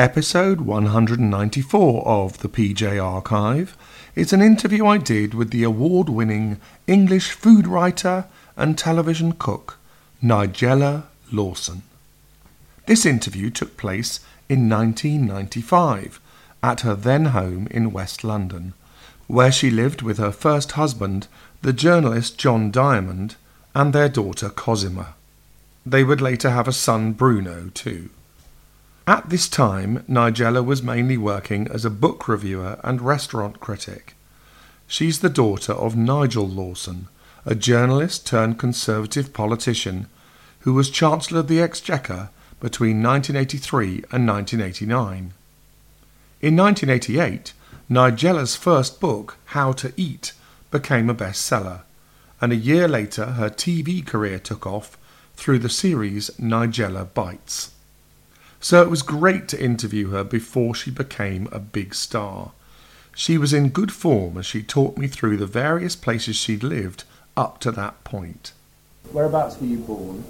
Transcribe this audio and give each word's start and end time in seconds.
Episode 0.00 0.62
194 0.62 2.08
of 2.08 2.38
the 2.38 2.48
PJ 2.48 3.04
Archive 3.04 3.76
is 4.14 4.32
an 4.32 4.40
interview 4.40 4.86
I 4.86 4.96
did 4.96 5.34
with 5.34 5.50
the 5.50 5.62
award 5.62 6.08
winning 6.08 6.58
English 6.86 7.32
food 7.32 7.66
writer 7.66 8.24
and 8.56 8.78
television 8.78 9.32
cook 9.32 9.76
Nigella 10.22 11.02
Lawson. 11.30 11.82
This 12.86 13.04
interview 13.04 13.50
took 13.50 13.76
place 13.76 14.20
in 14.48 14.70
1995 14.70 16.18
at 16.62 16.80
her 16.80 16.94
then 16.94 17.26
home 17.26 17.68
in 17.70 17.92
West 17.92 18.24
London, 18.24 18.72
where 19.26 19.52
she 19.52 19.70
lived 19.70 20.00
with 20.00 20.16
her 20.16 20.32
first 20.32 20.72
husband, 20.72 21.28
the 21.60 21.74
journalist 21.74 22.38
John 22.38 22.70
Diamond, 22.70 23.36
and 23.74 23.92
their 23.92 24.08
daughter 24.08 24.48
Cosima. 24.48 25.14
They 25.84 26.04
would 26.04 26.22
later 26.22 26.48
have 26.48 26.68
a 26.68 26.72
son, 26.72 27.12
Bruno, 27.12 27.70
too. 27.74 28.08
At 29.06 29.30
this 29.30 29.48
time, 29.48 30.04
Nigella 30.08 30.64
was 30.64 30.82
mainly 30.82 31.16
working 31.16 31.66
as 31.68 31.84
a 31.84 31.90
book 31.90 32.28
reviewer 32.28 32.78
and 32.84 33.00
restaurant 33.00 33.58
critic. 33.60 34.14
She's 34.86 35.20
the 35.20 35.30
daughter 35.30 35.72
of 35.72 35.96
Nigel 35.96 36.48
Lawson, 36.48 37.08
a 37.46 37.54
journalist 37.54 38.26
turned 38.26 38.58
conservative 38.58 39.32
politician 39.32 40.08
who 40.60 40.74
was 40.74 40.90
Chancellor 40.90 41.40
of 41.40 41.48
the 41.48 41.60
Exchequer 41.60 42.30
between 42.60 43.02
1983 43.02 44.04
and 44.12 44.28
1989. 44.28 45.32
In 46.42 46.56
1988, 46.56 47.52
Nigella's 47.88 48.56
first 48.56 49.00
book, 49.00 49.38
How 49.46 49.72
to 49.72 49.92
Eat, 49.96 50.32
became 50.70 51.10
a 51.10 51.14
bestseller, 51.14 51.80
and 52.40 52.52
a 52.52 52.56
year 52.56 52.86
later 52.86 53.26
her 53.26 53.50
TV 53.50 54.06
career 54.06 54.38
took 54.38 54.66
off 54.66 54.96
through 55.34 55.58
the 55.58 55.68
series 55.68 56.30
Nigella 56.38 57.12
Bites. 57.12 57.72
So 58.60 58.82
it 58.82 58.90
was 58.90 59.02
great 59.02 59.48
to 59.48 59.62
interview 59.62 60.10
her 60.10 60.22
before 60.22 60.74
she 60.74 60.90
became 60.90 61.48
a 61.50 61.58
big 61.58 61.94
star. 61.94 62.52
She 63.14 63.38
was 63.38 63.52
in 63.54 63.70
good 63.70 63.90
form 63.90 64.36
as 64.36 64.46
she 64.46 64.62
talked 64.62 64.98
me 64.98 65.06
through 65.08 65.38
the 65.38 65.46
various 65.46 65.96
places 65.96 66.36
she'd 66.36 66.62
lived 66.62 67.04
up 67.36 67.58
to 67.60 67.72
that 67.72 68.04
point. 68.04 68.52
Whereabouts 69.12 69.58
were 69.58 69.66
you 69.66 69.78
born? 69.78 70.24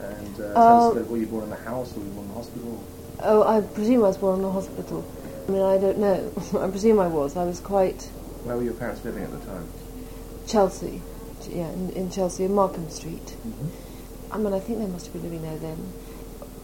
And 0.00 0.40
uh, 0.40 0.44
Uh, 0.44 0.54
tell 0.54 0.98
us, 0.98 1.08
were 1.08 1.16
you 1.16 1.26
born 1.26 1.44
in 1.44 1.50
the 1.50 1.56
house 1.56 1.94
or 1.96 2.00
were 2.00 2.06
you 2.06 2.12
born 2.12 2.26
in 2.26 2.28
the 2.28 2.34
hospital? 2.38 2.84
Oh, 3.20 3.42
I 3.42 3.60
presume 3.60 4.04
I 4.04 4.08
was 4.08 4.16
born 4.16 4.40
in 4.40 4.44
a 4.46 4.50
hospital. 4.50 5.04
I 5.48 5.50
mean, 5.50 5.62
I 5.62 5.76
don't 5.78 5.98
know. 5.98 6.32
I 6.60 6.68
presume 6.70 7.00
I 7.00 7.08
was. 7.08 7.36
I 7.36 7.44
was 7.44 7.60
quite 7.60 8.04
Where 8.44 8.56
were 8.56 8.62
your 8.62 8.74
parents 8.74 9.04
living 9.04 9.24
at 9.24 9.30
the 9.32 9.44
time? 9.44 9.66
Chelsea. 10.46 11.02
Yeah, 11.50 11.70
in, 11.72 11.90
in 11.90 12.10
Chelsea, 12.10 12.44
in 12.44 12.54
Markham 12.54 12.88
Street. 12.90 13.26
Mm-hmm. 13.26 14.34
I 14.34 14.38
mean, 14.38 14.52
I 14.54 14.60
think 14.60 14.78
they 14.78 14.86
must 14.86 15.06
have 15.06 15.12
been 15.14 15.24
living 15.24 15.42
there 15.42 15.58
then. 15.58 15.92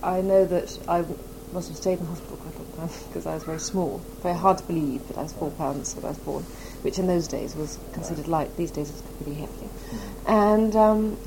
I 0.03 0.21
know 0.21 0.45
that 0.45 0.79
I 0.89 1.05
must 1.53 1.69
have 1.69 1.77
stayed 1.77 1.99
in 1.99 2.07
hospital 2.07 2.37
quite 2.37 2.55
a 2.55 2.59
long 2.59 2.89
time 2.89 2.99
because 3.09 3.27
I 3.27 3.35
was 3.35 3.45
very 3.45 3.59
small. 3.59 3.99
Very 4.23 4.37
hard 4.37 4.59
to 4.59 4.65
believe 4.65 5.07
that 5.09 5.19
I 5.19 5.23
was 5.23 5.33
four 5.33 5.51
pounds 5.53 5.95
when 5.95 6.05
I 6.05 6.09
was 6.09 6.19
born, 6.19 6.45
which 6.83 6.99
in 6.99 7.07
those 7.07 7.27
days 7.27 7.57
was 7.57 7.79
considered 7.93 8.29
light. 8.29 8.57
These 8.57 8.71
days 8.71 8.91
it's 8.91 9.03
pretty 9.23 9.35
hefty. 9.35 9.69
And 10.27 10.77
um, 10.77 11.19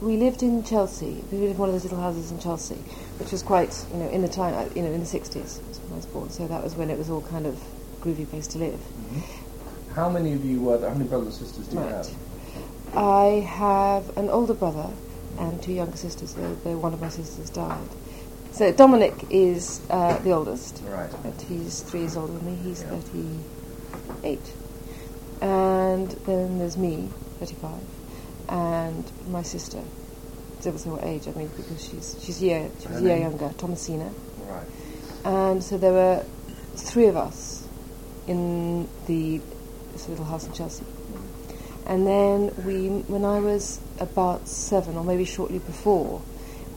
we 0.00 0.16
lived 0.16 0.42
in 0.42 0.62
Chelsea. 0.62 1.24
We 1.30 1.38
lived 1.38 1.52
in 1.52 1.58
one 1.58 1.68
of 1.68 1.74
those 1.74 1.84
little 1.84 2.00
houses 2.00 2.30
in 2.30 2.38
Chelsea, 2.38 2.76
which 3.18 3.32
was 3.32 3.42
quite, 3.42 3.84
you 3.92 3.98
know, 3.98 4.08
in 4.08 4.22
the 4.22 4.28
time, 4.28 4.54
uh, 4.54 4.68
you 4.74 4.82
know, 4.82 4.92
in 4.92 5.00
the 5.00 5.06
60s 5.06 5.60
when 5.82 5.92
I 5.92 5.96
was 5.96 6.06
born. 6.06 6.30
So 6.30 6.46
that 6.46 6.62
was 6.62 6.74
when 6.74 6.90
it 6.90 6.98
was 6.98 7.10
all 7.10 7.22
kind 7.22 7.46
of 7.46 7.60
groovy 8.00 8.28
place 8.28 8.46
to 8.48 8.58
live. 8.58 8.80
How 9.94 10.08
many 10.08 10.32
of 10.32 10.44
you 10.44 10.60
were 10.60 10.78
there? 10.78 10.90
How 10.90 10.96
many 10.96 11.08
brothers 11.08 11.38
and 11.38 11.48
sisters 11.48 11.68
do 11.68 11.76
you 11.76 11.82
have? 11.82 12.08
I 12.94 13.46
have 13.46 14.16
an 14.16 14.30
older 14.30 14.54
brother 14.54 14.90
and 15.38 15.62
two 15.62 15.72
younger 15.72 15.96
sisters, 15.96 16.34
though, 16.34 16.54
though 16.64 16.78
one 16.78 16.94
of 16.94 17.00
my 17.00 17.08
sisters 17.08 17.50
died. 17.50 17.88
So 18.56 18.72
Dominic 18.72 19.12
is 19.28 19.82
uh, 19.90 20.16
the 20.20 20.30
oldest, 20.32 20.80
Right. 20.86 21.10
but 21.22 21.38
he's 21.42 21.82
three 21.82 22.00
years 22.00 22.16
older 22.16 22.32
than 22.32 22.46
me. 22.46 22.54
He's 22.64 22.80
Yeah. 22.82 22.88
38. 24.22 24.40
And 25.42 26.10
then 26.24 26.58
there's 26.58 26.78
me, 26.78 27.10
35, 27.38 27.70
and 28.48 29.04
my 29.30 29.42
sister. 29.42 29.80
Doesn't 30.62 30.78
say 30.78 30.88
what 30.88 31.04
age, 31.04 31.28
I 31.28 31.32
mean, 31.32 31.50
because 31.54 31.84
she's 31.84 32.16
she's 32.18 32.40
a 32.40 32.44
year, 32.46 32.70
she 32.80 32.88
was 32.88 33.02
a 33.02 33.04
year 33.04 33.18
younger, 33.18 33.50
Thomasina. 33.58 34.10
Right. 34.48 34.66
And 35.24 35.62
so 35.62 35.76
there 35.76 35.92
were 35.92 36.24
three 36.76 37.06
of 37.08 37.16
us 37.16 37.68
in 38.26 38.88
the 39.06 39.42
this 39.92 40.08
little 40.08 40.24
house 40.24 40.46
in 40.46 40.52
Chelsea. 40.52 40.84
And 41.86 42.06
then 42.06 42.52
we, 42.64 42.88
when 43.06 43.24
I 43.26 43.38
was 43.38 43.80
about 44.00 44.48
seven, 44.48 44.96
or 44.96 45.04
maybe 45.04 45.24
shortly 45.26 45.58
before, 45.58 46.22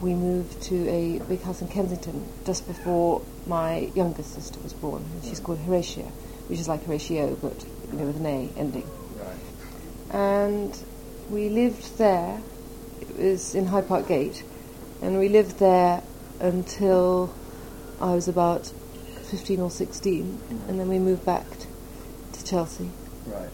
we 0.02 0.14
moved 0.14 0.62
to 0.64 0.88
a 0.90 1.20
big 1.20 1.42
house 1.42 1.62
in 1.62 1.68
Kensington 1.68 2.26
just 2.46 2.68
before 2.68 3.22
my 3.46 3.92
youngest 3.96 4.34
sister 4.34 4.60
was 4.62 4.74
born. 4.74 5.04
And 5.14 5.24
she's 5.24 5.40
called 5.40 5.60
Horatia, 5.60 6.06
which 6.48 6.60
is 6.60 6.68
like 6.68 6.84
Horatio, 6.86 7.36
but 7.36 7.66
you 7.92 7.98
know 8.00 8.06
with 8.06 8.18
an 8.18 8.26
A 8.26 8.50
ending. 8.58 8.90
Right. 9.18 10.16
And 10.16 10.78
we 11.30 11.50
lived 11.50 11.98
there. 11.98 12.42
It 13.02 13.18
was 13.18 13.56
in 13.56 13.66
Hyde 13.68 13.88
Park 13.88 14.08
Gate, 14.08 14.44
and 15.02 15.20
we 15.20 15.28
lived 15.30 15.60
there 15.60 16.02
until 16.40 17.34
I 18.00 18.14
was 18.14 18.28
about 18.28 18.72
15 19.30 19.60
or 19.60 19.70
16, 19.70 20.40
and 20.68 20.80
then 20.80 20.88
we 20.88 21.00
moved 21.00 21.26
back 21.26 21.46
to 22.34 22.46
Chelsea. 22.46 22.90
Right. 23.28 23.50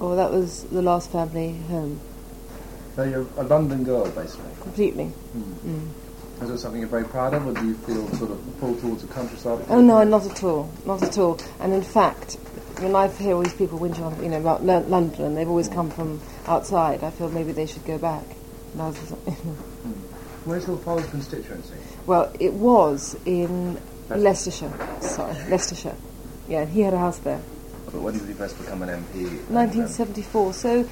Oh, 0.00 0.14
that 0.14 0.30
was 0.30 0.64
the 0.64 0.82
last 0.82 1.10
family 1.10 1.56
home, 1.68 2.00
So 2.96 3.02
you're 3.02 3.26
a 3.36 3.42
London 3.42 3.84
girl, 3.84 4.08
basically. 4.10 4.50
completely. 4.62 5.12
Mm. 5.36 5.88
Is 6.42 6.50
it 6.50 6.58
something 6.58 6.80
you're 6.80 6.88
very 6.88 7.04
proud 7.04 7.34
of, 7.34 7.46
or 7.46 7.52
do 7.52 7.66
you 7.66 7.74
feel 7.74 8.08
sort 8.14 8.30
of 8.30 8.60
pulled 8.60 8.80
towards 8.80 9.02
the 9.02 9.08
countryside? 9.12 9.64
Oh 9.68 9.80
no, 9.80 10.02
not 10.04 10.26
at 10.26 10.42
all, 10.42 10.70
not 10.84 11.02
at 11.02 11.16
all. 11.18 11.38
And 11.60 11.72
in 11.72 11.82
fact, 11.82 12.34
when 12.78 12.94
I 12.96 13.08
hear 13.08 13.34
all 13.34 13.42
these 13.42 13.54
people 13.54 13.78
whinge 13.78 13.98
on, 14.00 14.22
you 14.22 14.30
know, 14.30 14.40
about 14.40 14.64
London, 14.64 15.34
they've 15.34 15.48
always 15.48 15.68
come 15.68 15.90
from 15.90 16.20
outside, 16.46 17.04
I 17.04 17.10
feel 17.10 17.30
maybe 17.30 17.52
they 17.52 17.66
should 17.66 17.84
go 17.84 17.98
back. 17.98 18.24
And 18.78 18.96
Where's 20.44 20.66
your 20.66 20.76
father's 20.78 21.08
constituency? 21.10 21.74
well, 22.06 22.32
it 22.38 22.52
was 22.52 23.16
in 23.24 23.80
Leicestershire. 24.08 24.68
Leicestershire. 24.68 25.02
Sorry, 25.02 25.50
Leicestershire. 25.50 25.96
Yeah, 26.48 26.64
he 26.66 26.80
had 26.80 26.94
a 26.94 26.98
house 26.98 27.18
there. 27.18 27.40
But 27.86 28.00
when 28.02 28.18
did 28.18 28.26
he 28.26 28.34
first 28.34 28.58
become 28.58 28.82
an 28.82 28.88
MP? 28.88 29.26
um, 29.48 29.54
1974. 29.54 30.52
So 30.52 30.76
right. 30.76 30.88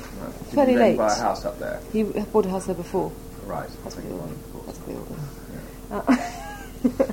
Fairly 0.54 0.76
late. 0.76 0.96
buy 0.96 1.12
a 1.12 1.16
house 1.16 1.44
up 1.44 1.58
there? 1.58 1.80
he 1.92 2.02
bought 2.02 2.46
a 2.46 2.50
house 2.50 2.66
there 2.66 2.74
before. 2.74 3.12
Right. 3.44 3.68
That's 3.82 3.96
your 3.96 4.12
old 4.12 4.66
That's 4.66 4.80
old 4.88 5.10
one. 5.10 5.44
Uh, 5.90 7.12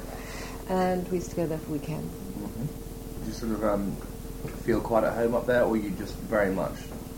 and 0.69 1.07
we 1.09 1.17
used 1.17 1.31
to 1.31 1.35
go 1.35 1.45
there 1.47 1.57
for 1.57 1.71
weekends. 1.71 2.13
Did 3.19 3.27
you 3.27 3.33
sort 3.33 3.51
of 3.51 3.63
um, 3.63 3.95
feel 4.63 4.79
quite 4.81 5.03
at 5.03 5.13
home 5.13 5.35
up 5.35 5.45
there, 5.45 5.63
or 5.63 5.75
you 5.77 5.91
just 5.91 6.15
very 6.15 6.53
much 6.53 6.73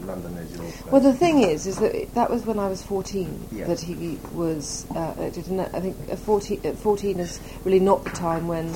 London 0.06 0.36
is 0.38 0.52
your 0.52 0.64
place? 0.64 0.92
Well, 0.92 1.02
the 1.02 1.14
thing 1.14 1.44
is, 1.44 1.68
is 1.68 1.78
that 1.80 1.96
it, 1.96 2.14
that 2.16 2.30
was 2.30 2.46
when 2.46 2.60
I 2.60 2.68
was 2.68 2.84
14 2.84 3.48
Yeah. 3.52 3.66
that 3.66 3.80
he 3.80 4.20
was. 4.34 4.86
Uh, 4.92 5.14
elected. 5.18 5.48
And 5.48 5.62
I 5.62 5.80
think 5.80 5.96
at 6.10 6.20
14, 6.20 6.76
14 6.76 7.20
is 7.20 7.40
really 7.64 7.80
not 7.80 8.04
the 8.04 8.10
time 8.12 8.48
when, 8.48 8.74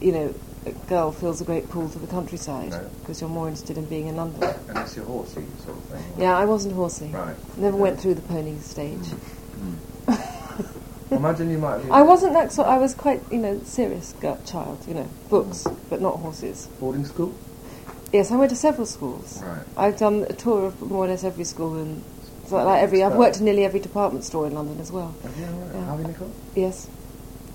you 0.00 0.12
know, 0.12 0.34
girl 0.88 1.12
feels 1.12 1.40
a 1.40 1.44
great 1.44 1.68
pull 1.68 1.88
to 1.88 1.98
the 1.98 2.06
countryside 2.06 2.70
No. 2.70 2.90
because 3.00 3.20
you're 3.20 3.30
more 3.30 3.48
interested 3.48 3.78
in 3.78 3.84
being 3.86 4.06
in 4.06 4.16
London. 4.16 4.42
and 4.68 4.76
that's 4.76 4.96
your 4.96 5.04
horsey 5.04 5.44
sort 5.64 5.76
of 5.76 5.84
thing. 5.84 6.04
Yeah, 6.18 6.36
I 6.36 6.44
wasn't 6.44 6.74
horsey. 6.74 7.10
Right. 7.12 7.36
Never 7.56 7.76
went 7.76 8.00
through 8.00 8.14
the 8.14 8.22
pony 8.22 8.58
stage. 8.58 9.06
Hmm. 9.06 9.74
Imagine 11.14 11.50
you 11.50 11.58
might 11.58 11.80
have 11.80 11.90
I 11.90 12.02
wasn't 12.02 12.34
that 12.34 12.52
sort. 12.52 12.68
I 12.68 12.78
was 12.78 12.94
quite, 12.94 13.22
you 13.30 13.38
know, 13.38 13.60
serious 13.64 14.12
girl, 14.20 14.40
child. 14.44 14.84
You 14.86 14.94
know, 14.94 15.08
books, 15.30 15.64
hmm. 15.64 15.74
but 15.88 16.00
not 16.00 16.16
horses. 16.16 16.66
boarding 16.80 17.04
school. 17.04 17.34
Yes, 18.12 18.30
I 18.30 18.36
went 18.36 18.50
to 18.50 18.56
several 18.56 18.86
schools. 18.86 19.42
Right. 19.42 19.62
I've 19.76 19.98
done 19.98 20.26
a 20.28 20.32
tour 20.32 20.66
of 20.66 20.80
more 20.80 21.04
or 21.04 21.08
less 21.08 21.24
every 21.24 21.44
school 21.44 21.74
and 21.76 22.02
so 22.48 22.56
like 22.64 22.82
every. 22.82 23.02
I've 23.02 23.16
worked 23.16 23.38
in 23.38 23.44
nearly 23.44 23.64
every 23.64 23.80
department 23.80 24.24
store 24.24 24.46
in 24.46 24.54
London 24.54 24.80
as 24.80 24.90
well. 24.90 25.14
Have 25.22 25.36
you? 25.36 25.44
Right. 25.44 25.74
Yeah. 25.74 25.84
Harvey 25.84 26.04
Nichols. 26.04 26.34
Yes, 26.54 26.88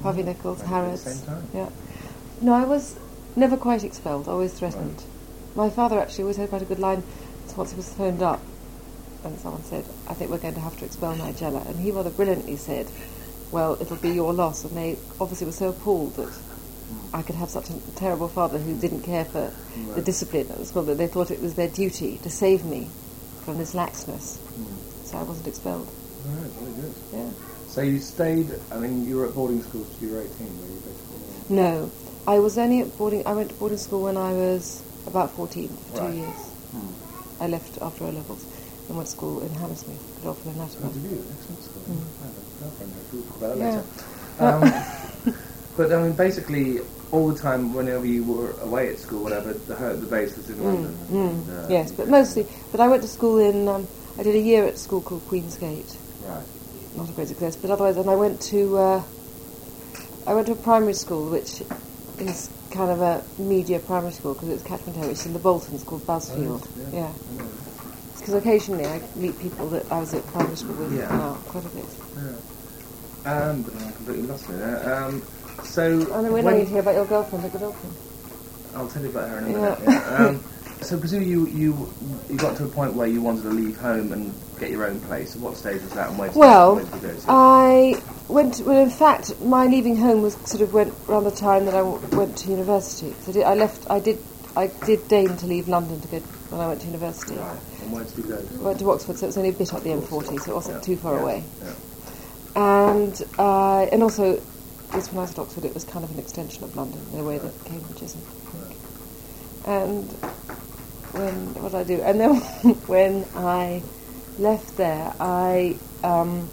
Harvey 0.03 0.21
hmm. 0.21 0.27
Nichols, 0.27 0.59
at 0.59 0.65
the 0.65 0.69
Harrods. 0.69 1.01
same 1.01 1.25
time? 1.25 1.47
Yeah. 1.53 1.69
No, 2.41 2.53
I 2.53 2.65
was 2.65 2.95
never 3.35 3.57
quite 3.57 3.83
expelled. 3.83 4.27
Always 4.27 4.53
threatened. 4.53 5.03
My 5.55 5.69
father 5.69 5.99
actually 5.99 6.23
always 6.23 6.37
had 6.37 6.49
quite 6.49 6.61
a 6.61 6.65
good 6.65 6.79
line. 6.79 7.03
So 7.47 7.55
once 7.57 7.71
he 7.71 7.77
was 7.77 7.93
phoned 7.93 8.21
up, 8.21 8.41
and 9.23 9.37
someone 9.39 9.63
said, 9.63 9.85
"I 10.07 10.13
think 10.13 10.31
we're 10.31 10.37
going 10.37 10.55
to 10.55 10.59
have 10.59 10.77
to 10.79 10.85
expel 10.85 11.15
Nigella," 11.15 11.67
and 11.67 11.79
he 11.79 11.91
rather 11.91 12.09
brilliantly 12.09 12.55
said, 12.57 12.87
"Well, 13.51 13.77
it'll 13.79 13.97
be 13.97 14.09
your 14.09 14.33
loss." 14.33 14.63
And 14.63 14.75
they 14.75 14.97
obviously 15.19 15.45
were 15.45 15.53
so 15.53 15.69
appalled 15.69 16.15
that 16.15 16.33
I 17.13 17.21
could 17.21 17.35
have 17.35 17.49
such 17.49 17.69
a 17.69 17.73
terrible 17.95 18.27
father 18.27 18.57
who 18.57 18.75
didn't 18.79 19.01
care 19.01 19.25
for 19.25 19.53
the 19.95 20.01
discipline 20.01 20.47
at 20.49 20.57
the 20.57 20.65
school 20.65 20.83
that 20.83 20.97
they 20.97 21.07
thought 21.07 21.31
it 21.31 21.41
was 21.41 21.53
their 21.55 21.67
duty 21.67 22.17
to 22.23 22.29
save 22.29 22.65
me 22.65 22.89
from 23.45 23.57
this 23.57 23.73
laxness. 23.73 24.37
Mm. 24.37 25.05
So 25.05 25.17
I 25.17 25.23
wasn't 25.23 25.47
expelled. 25.47 25.87
Right. 26.25 26.51
Very 26.51 26.73
good. 26.81 26.93
Yeah. 27.13 27.29
So 27.73 27.81
you 27.81 27.97
stayed. 27.97 28.51
I 28.71 28.77
mean, 28.77 29.03
you 29.07 29.15
were 29.17 29.25
at 29.25 29.33
boarding 29.33 29.63
school 29.63 29.83
till 29.97 30.07
you 30.07 30.13
were 30.13 30.21
18, 30.21 30.29
were 30.45 30.67
you? 30.69 30.81
Basically. 30.85 31.55
No, 31.55 31.89
I 32.27 32.37
was 32.37 32.59
only 32.59 32.81
at 32.81 32.95
boarding. 32.99 33.25
I 33.25 33.33
went 33.33 33.49
to 33.49 33.55
boarding 33.55 33.79
school 33.79 34.03
when 34.03 34.15
I 34.15 34.31
was 34.31 34.83
about 35.07 35.31
fourteen 35.31 35.69
for 35.89 35.97
two 36.01 36.13
years. 36.13 36.37
Hmm. 36.69 37.43
I 37.43 37.47
left 37.47 37.81
after 37.81 38.03
O 38.03 38.09
levels 38.11 38.45
and 38.87 38.95
went 38.95 39.09
to 39.09 39.15
school 39.17 39.41
in 39.41 39.49
Hammersmith, 39.55 39.97
Godolphin 40.21 40.51
and 40.51 40.61
Oh, 40.61 40.87
did 40.93 41.01
you? 41.01 41.25
Excellent 41.33 41.63
school. 41.63 41.81
Mm. 41.89 41.97
I 42.21 42.25
have 42.29 42.37
a 42.37 42.61
girlfriend 42.61 42.93
there. 42.93 43.05
We'll 43.11 43.23
talk 43.23 43.37
about 43.41 43.57
that 43.57 43.65
Yeah. 43.65 44.61
later. 44.61 45.25
Um, 45.25 45.35
But 45.77 45.91
I 45.91 46.03
mean, 46.03 46.13
basically, 46.13 46.81
all 47.11 47.27
the 47.29 47.39
time, 47.41 47.73
whenever 47.73 48.05
you 48.05 48.23
were 48.23 48.51
away 48.61 48.89
at 48.89 48.99
school, 48.99 49.23
whatever, 49.23 49.53
the 49.53 49.73
the 49.97 50.05
base 50.05 50.37
was 50.37 50.47
in 50.47 50.57
Mm, 50.57 50.63
London. 50.63 50.97
mm, 51.09 51.29
and, 51.31 51.49
uh, 51.49 51.67
yes, 51.69 51.91
but 51.91 52.07
mostly. 52.07 52.45
But 52.71 52.81
I 52.81 52.87
went 52.87 53.01
to 53.01 53.07
school 53.07 53.39
in. 53.39 53.67
Um, 53.67 53.87
I 54.19 54.21
did 54.21 54.35
a 54.35 54.39
year 54.39 54.65
at 54.65 54.77
school 54.77 55.01
called 55.01 55.27
Queensgate. 55.27 55.97
Right. 56.21 56.45
Not 56.95 57.09
a 57.09 57.13
great 57.13 57.27
success, 57.27 57.55
but 57.55 57.71
otherwise, 57.71 57.97
and 57.97 58.09
I 58.09 58.15
went 58.15 58.41
to. 58.41 58.77
Uh, 58.77 59.03
I 60.25 60.33
went 60.33 60.47
to 60.47 60.53
a 60.53 60.55
primary 60.55 60.93
school, 60.93 61.29
which 61.29 61.61
is 62.19 62.49
kind 62.71 62.91
of 62.91 63.01
a 63.01 63.23
media 63.37 63.79
primary 63.79 64.11
school 64.13 64.33
because 64.33 64.49
it's 64.49 64.63
catchment 64.63 64.97
area. 64.97 65.11
It's 65.11 65.25
in 65.25 65.33
the 65.33 65.39
Boltons 65.39 65.83
called 65.83 66.05
Bousfield. 66.05 66.65
Oh, 66.65 66.91
yeah. 66.93 66.99
yeah. 66.99 67.13
Because 68.17 68.35
occasionally 68.35 68.85
I 68.85 69.01
meet 69.15 69.37
people 69.39 69.69
that 69.69 69.91
I 69.91 69.99
was 69.99 70.13
at 70.13 70.25
primary 70.27 70.55
school 70.55 70.75
with 70.75 70.93
Yeah. 70.93 71.09
now 71.11 71.33
quite 71.47 71.65
a 71.65 71.69
bit. 71.69 71.85
Yeah. 72.15 73.31
Um, 73.33 73.65
I 73.77 73.91
completely 73.91 74.27
lost 74.27 74.49
me 74.49 74.57
there. 74.57 75.03
Um, 75.03 75.23
so 75.63 75.91
And 75.91 76.25
then 76.25 76.33
we're 76.33 76.41
to 76.43 76.65
hear 76.65 76.79
about 76.79 76.95
your 76.95 77.05
girlfriend 77.05 77.45
at 77.45 77.53
Godolphin. 77.53 77.95
I'll 78.75 78.87
tell 78.87 79.03
you 79.03 79.09
about 79.09 79.29
her 79.29 79.37
in 79.39 79.43
a 79.43 79.51
Yeah. 79.51 79.79
minute. 79.79 79.79
Yeah. 79.83 80.27
Um, 80.27 80.43
so 80.83 80.99
presumably 80.99 81.29
you, 81.31 81.47
you 81.47 81.93
you 82.29 82.37
got 82.37 82.55
to 82.57 82.65
a 82.65 82.67
point 82.67 82.93
where 82.93 83.07
you 83.07 83.21
wanted 83.21 83.43
to 83.43 83.49
leave 83.49 83.77
home 83.77 84.11
and 84.11 84.33
get 84.59 84.69
your 84.69 84.85
own 84.85 84.99
place. 85.01 85.35
What 85.35 85.57
stage 85.57 85.81
was 85.81 85.93
that, 85.93 86.09
and 86.09 86.17
where 86.19 86.29
did, 86.29 86.37
Well, 86.37 86.75
where 86.75 86.85
did 86.85 86.93
you 86.95 86.99
go 87.09 87.15
to? 87.15 87.25
I 87.27 88.01
went. 88.27 88.61
Well, 88.65 88.81
in 88.83 88.89
fact, 88.89 89.39
my 89.41 89.65
leaving 89.67 89.95
home 89.97 90.21
was 90.21 90.35
sort 90.45 90.61
of 90.61 90.73
went 90.73 90.93
around 91.09 91.23
the 91.25 91.31
time 91.31 91.65
that 91.65 91.73
I 91.73 91.79
w- 91.79 91.99
went 92.17 92.37
to 92.39 92.49
university. 92.49 93.13
So 93.21 93.31
I, 93.31 93.33
did, 93.33 93.43
I 93.43 93.53
left. 93.55 93.89
I 93.89 93.99
did. 93.99 94.19
I 94.55 94.67
did 94.85 95.07
deign 95.07 95.35
to 95.37 95.47
leave 95.47 95.67
London 95.67 95.99
to 96.01 96.07
go 96.07 96.19
when 96.19 96.61
I 96.61 96.67
went 96.67 96.81
to 96.81 96.87
university. 96.87 97.35
right. 97.35 97.57
And 97.81 97.91
where 97.91 98.03
did 98.03 98.17
you 98.17 98.23
go? 98.23 98.37
I 98.37 98.63
went 98.63 98.79
to 98.79 98.91
Oxford, 98.91 99.17
so 99.17 99.25
it 99.25 99.29
was 99.29 99.37
only 99.37 99.49
a 99.49 99.53
bit 99.53 99.73
up 99.73 99.81
the 99.81 99.89
M40, 99.89 100.39
so 100.41 100.51
it 100.51 100.55
wasn't 100.55 100.75
Yeah. 100.77 100.81
too 100.81 100.95
far 100.97 101.15
Yeah. 101.15 101.21
away. 101.21 101.43
Yeah. 101.63 101.73
And 102.55 103.23
uh, 103.39 103.81
and 103.91 104.03
also, 104.03 104.39
just 104.91 105.11
when 105.11 105.19
I 105.19 105.21
was 105.21 105.31
at 105.31 105.39
Oxford, 105.39 105.65
it 105.65 105.73
was 105.73 105.83
kind 105.85 106.05
of 106.05 106.11
an 106.11 106.19
extension 106.19 106.63
of 106.63 106.75
London 106.75 107.01
in 107.13 107.19
a 107.19 107.23
way 107.23 107.39
that 107.39 107.51
Cambridge 107.65 108.03
isn't. 108.03 108.23
And 109.65 110.09
when 111.13 111.53
what 111.61 111.71
did 111.71 111.77
I 111.79 111.83
do? 111.83 112.01
And 112.01 112.19
then 112.19 112.35
when 112.87 113.25
I 113.35 113.81
left 114.37 114.77
there, 114.77 115.13
I 115.19 115.77
um, 116.03 116.49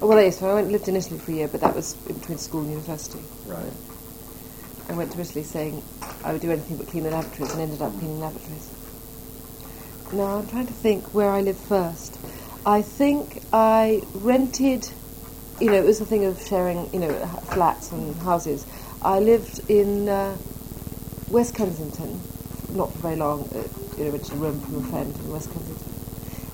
well, 0.00 0.20
yes, 0.20 0.38
so 0.38 0.50
I 0.50 0.54
went 0.54 0.70
lived 0.70 0.88
in 0.88 0.96
Italy 0.96 1.18
for 1.18 1.30
a 1.30 1.34
year, 1.34 1.48
but 1.48 1.60
that 1.60 1.74
was 1.74 1.96
in 2.06 2.18
between 2.18 2.38
school 2.38 2.60
and 2.62 2.70
university. 2.70 3.20
Right. 3.46 3.72
I 4.88 4.92
went 4.92 5.12
to 5.12 5.20
Italy 5.20 5.44
saying 5.44 5.82
I 6.24 6.32
would 6.32 6.42
do 6.42 6.50
anything 6.50 6.76
but 6.76 6.88
clean 6.88 7.04
the 7.04 7.10
lavatories, 7.10 7.52
and 7.52 7.62
ended 7.62 7.80
up 7.80 7.92
cleaning 7.92 8.20
lavatories. 8.20 8.70
Now 10.12 10.38
I'm 10.38 10.46
trying 10.48 10.66
to 10.66 10.72
think 10.72 11.14
where 11.14 11.30
I 11.30 11.40
lived 11.40 11.60
first. 11.60 12.18
I 12.66 12.82
think 12.82 13.42
I 13.52 14.02
rented. 14.14 14.88
You 15.60 15.70
know, 15.70 15.76
it 15.76 15.84
was 15.84 16.00
a 16.00 16.06
thing 16.06 16.24
of 16.24 16.40
sharing. 16.42 16.92
You 16.92 17.00
know, 17.00 17.26
flats 17.52 17.92
and 17.92 18.14
houses. 18.16 18.66
I 19.02 19.20
lived 19.20 19.70
in 19.70 20.08
uh, 20.08 20.36
West 21.28 21.54
Kensington, 21.54 22.20
not 22.74 22.92
for 22.92 22.98
very 22.98 23.16
long. 23.16 23.48
Uh, 23.54 23.62
you 23.96 24.04
know, 24.04 24.10
rented 24.10 24.32
a 24.32 24.36
room 24.36 24.60
from 24.60 24.84
a 24.84 24.88
friend 24.88 25.14
in 25.16 25.30
West 25.32 25.52
Kensington, 25.52 25.92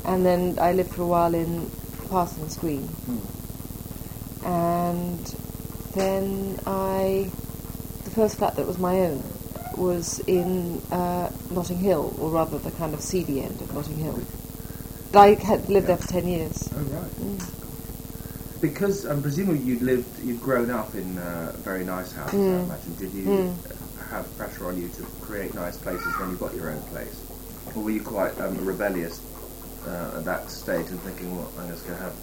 and 0.05 0.25
then 0.27 0.59
I 0.61 0.73
lived 0.73 0.93
for 0.95 1.03
a 1.03 1.07
while 1.07 1.35
in 1.35 1.71
Parsons 2.11 2.57
Green, 2.59 2.89
and 4.45 5.25
then 5.95 6.59
I 6.67 7.31
the 8.05 8.11
first 8.11 8.39
flat 8.39 8.57
that 8.57 8.67
was 8.67 8.79
my 8.79 9.01
own 9.01 9.23
was 9.77 10.19
in 10.21 10.81
uh, 10.91 11.31
Notting 11.51 11.79
Hill, 11.79 12.15
or 12.19 12.31
rather 12.31 12.59
the 12.59 12.71
kind 12.73 12.93
of 12.93 13.01
seedy 13.01 13.41
end 13.43 13.61
of 13.63 13.73
Notting 13.73 13.97
Hill. 13.97 14.21
I 15.15 15.35
had 15.35 15.69
lived 15.69 15.87
there 15.87 15.97
for 15.97 16.09
ten 16.09 16.27
years. 16.29 16.69
Oh 16.75 16.79
right. 16.83 17.11
Mm. 17.13 18.61
Because 18.61 19.07
um, 19.07 19.23
presumably 19.23 19.63
you'd 19.63 19.81
lived, 19.81 20.23
you'd 20.23 20.41
grown 20.43 20.71
up 20.71 20.95
in 20.95 21.17
uh, 21.17 21.53
very 21.59 21.83
nice 21.85 22.13
houses. 22.13 22.35
I 22.35 22.43
Mm. 22.43 22.65
imagine. 22.67 22.95
Did 22.97 23.13
you 23.15 23.23
Mm. 23.25 23.80
Have 24.11 24.37
pressure 24.37 24.67
on 24.67 24.77
you 24.81 24.89
to 24.89 25.03
create 25.23 25.55
nice 25.55 25.77
places 25.77 26.13
when 26.19 26.31
you've 26.31 26.41
got 26.41 26.53
your 26.55 26.71
own 26.71 26.83
place, 26.89 27.25
or 27.77 27.83
were 27.85 27.91
you 27.93 28.03
quite 28.03 28.37
um, 28.41 28.57
rebellious 28.67 29.21
uh, 29.87 30.17
at 30.19 30.25
that 30.25 30.51
stage 30.51 30.89
and 30.89 30.99
thinking, 31.03 31.37
well, 31.37 31.49
I'm 31.61 31.69
just 31.69 31.87
going 31.87 31.97
to 31.97 32.03
have 32.03 32.15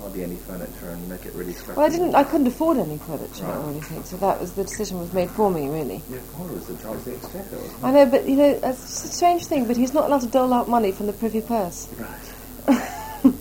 hardly 0.00 0.22
any 0.22 0.36
furniture 0.36 0.90
and 0.90 1.08
make 1.08 1.24
it 1.24 1.32
really 1.32 1.54
scrappy? 1.54 1.78
Well, 1.78 1.86
I 1.86 1.90
didn't. 1.90 2.14
I 2.14 2.24
couldn't 2.24 2.46
afford 2.46 2.76
any 2.76 2.98
furniture 2.98 3.44
Right. 3.44 3.56
or 3.56 3.70
anything, 3.70 4.04
so 4.04 4.18
that 4.18 4.38
was 4.38 4.52
the 4.52 4.64
decision 4.64 4.98
was 4.98 5.14
made 5.14 5.30
for 5.30 5.50
me, 5.50 5.66
really. 5.70 6.02
Your 6.10 6.20
father 6.20 6.52
was 6.52 6.66
the 6.66 6.74
Chancellor 6.74 6.98
the 7.00 7.14
Exchequer, 7.16 7.56
wasn't 7.56 7.84
I 7.84 7.90
know, 7.92 8.06
but 8.06 8.28
you 8.28 8.36
know, 8.36 8.50
it's 8.62 9.04
a 9.04 9.08
strange 9.08 9.46
thing. 9.46 9.66
But 9.66 9.78
he's 9.78 9.94
not 9.94 10.04
allowed 10.04 10.20
to 10.20 10.26
dole 10.28 10.52
out 10.52 10.68
money 10.68 10.92
from 10.92 11.06
the 11.06 11.14
privy 11.14 11.40
purse. 11.40 11.88
Right. 11.96 12.84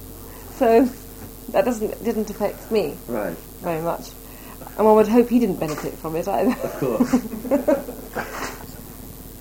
so 0.54 0.86
that 1.50 1.66
doesn't 1.66 2.02
didn't 2.02 2.30
affect 2.30 2.72
me 2.72 2.96
Right. 3.08 3.36
very 3.62 3.82
much. 3.82 4.12
And 4.78 4.86
one 4.86 4.96
would 4.96 5.08
hope 5.08 5.30
he 5.30 5.40
didn't 5.40 5.60
benefit 5.60 5.94
from 5.94 6.16
it 6.16 6.28
either. 6.28 6.52
Of 6.52 6.74
course. 6.80 7.88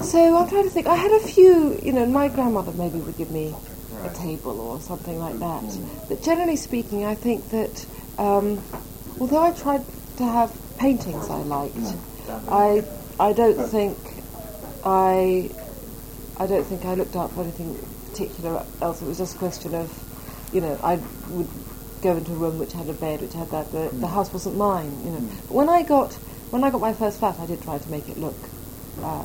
So 0.00 0.36
I'm 0.36 0.48
trying 0.48 0.64
to 0.64 0.70
think. 0.70 0.86
I 0.86 0.96
had 0.96 1.12
a 1.12 1.20
few, 1.20 1.78
you 1.82 1.92
know, 1.92 2.06
my 2.06 2.28
grandmother 2.28 2.72
maybe 2.72 2.98
would 3.00 3.16
give 3.16 3.30
me 3.30 3.54
Right. 3.92 4.10
a 4.10 4.14
table 4.14 4.58
or 4.60 4.80
something 4.80 5.18
like 5.18 5.38
that. 5.40 5.62
But 6.08 6.22
generally 6.22 6.56
speaking, 6.56 7.04
I 7.04 7.14
think 7.14 7.50
that 7.50 7.84
um, 8.18 8.62
although 9.20 9.42
I 9.42 9.50
tried 9.52 9.84
to 10.16 10.24
have 10.24 10.50
paintings 10.78 11.28
I 11.28 11.42
liked, 11.42 11.76
I 12.48 12.82
I 13.20 13.32
don't 13.34 13.62
think 13.68 13.98
I 14.84 15.50
I 16.38 16.46
don't 16.46 16.64
think 16.64 16.84
I 16.86 16.94
looked 16.94 17.14
out 17.14 17.30
for 17.32 17.42
anything 17.42 17.76
particular 18.08 18.64
else. 18.80 19.02
It 19.02 19.06
was 19.08 19.18
just 19.18 19.34
a 19.36 19.38
question 19.38 19.74
of, 19.74 19.90
you 20.54 20.60
know, 20.62 20.78
I 20.82 20.96
would 21.28 21.48
go 22.02 22.16
into 22.16 22.32
a 22.32 22.36
room 22.36 22.58
which 22.58 22.72
had 22.72 22.88
a 22.88 22.92
bed, 22.94 23.20
which 23.20 23.34
had 23.34 23.50
that. 23.50 23.70
The, 23.72 23.90
the 23.92 24.06
mm. 24.06 24.10
house 24.10 24.32
wasn't 24.32 24.56
mine, 24.56 24.90
you 25.04 25.10
know. 25.10 25.18
Mm. 25.18 25.48
But 25.48 25.54
when 25.54 25.68
I 25.68 25.82
got 25.82 26.12
when 26.50 26.64
I 26.64 26.70
got 26.70 26.80
my 26.80 26.92
first 26.92 27.18
flat, 27.18 27.38
I 27.38 27.46
did 27.46 27.62
try 27.62 27.78
to 27.78 27.90
make 27.90 28.08
it 28.08 28.18
look. 28.18 28.36
Uh, 29.02 29.24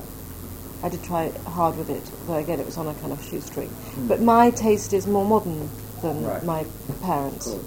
I 0.83 0.89
did 0.89 1.03
try 1.03 1.29
hard 1.47 1.77
with 1.77 1.89
it, 1.89 2.03
though 2.27 2.35
again 2.35 2.59
it 2.59 2.65
was 2.65 2.77
on 2.77 2.87
a 2.87 2.93
kind 2.95 3.11
of 3.11 3.23
shoestring. 3.23 3.69
Mm. 3.69 4.07
But 4.07 4.21
my 4.21 4.51
taste 4.51 4.93
is 4.93 5.07
more 5.07 5.25
modern 5.25 5.69
than 6.01 6.23
Right. 6.25 6.43
my 6.43 6.65
parents. 7.01 7.47
Cool. 7.47 7.63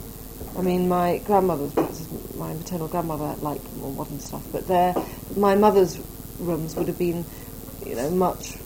I 0.56 0.62
mean, 0.62 0.88
my 0.88 1.18
grandmother's, 1.26 1.72
perhaps 1.72 2.06
my 2.36 2.52
maternal 2.52 2.88
grandmother 2.88 3.34
liked 3.42 3.64
more 3.76 3.92
modern 3.92 4.20
stuff, 4.20 4.44
but 4.52 4.66
there, 4.68 4.94
my 5.36 5.54
mother's 5.54 5.98
rooms 6.38 6.74
would 6.76 6.88
have 6.88 6.98
been, 6.98 7.24
you 7.84 7.94
know, 7.96 8.10
much 8.10 8.56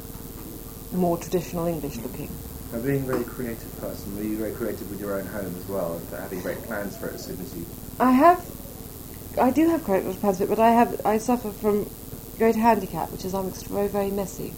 more 0.92 1.16
traditional 1.16 1.66
English 1.66 1.96
looking. 1.98 2.28
Now, 2.72 2.78
being 2.78 3.02
a 3.02 3.06
very 3.06 3.24
creative 3.24 3.80
person, 3.80 4.16
were 4.16 4.22
you 4.22 4.38
very 4.38 4.52
creative 4.52 4.88
with 4.88 4.98
your 4.98 5.18
own 5.20 5.26
home 5.26 5.54
as 5.58 5.68
well, 5.68 5.94
and 5.94 6.08
having 6.18 6.40
great 6.40 6.62
plans 6.62 6.96
for 6.96 7.08
it 7.08 7.14
as 7.14 7.24
soon 7.26 7.38
as 7.40 7.54
you... 7.54 7.66
I 8.00 8.12
have, 8.12 8.42
I 9.38 9.50
do 9.50 9.68
have 9.68 9.84
creative 9.84 10.18
plans 10.20 10.38
for 10.38 10.44
it, 10.44 10.48
but 10.48 10.58
I 10.58 10.70
have, 10.70 11.04
I 11.04 11.18
suffer 11.18 11.50
from 11.50 11.88
great 12.38 12.56
handicap, 12.56 13.10
which 13.10 13.26
is 13.26 13.34
I'm 13.34 13.50
very, 13.50 13.88
very 13.88 14.10
messy, 14.10 14.54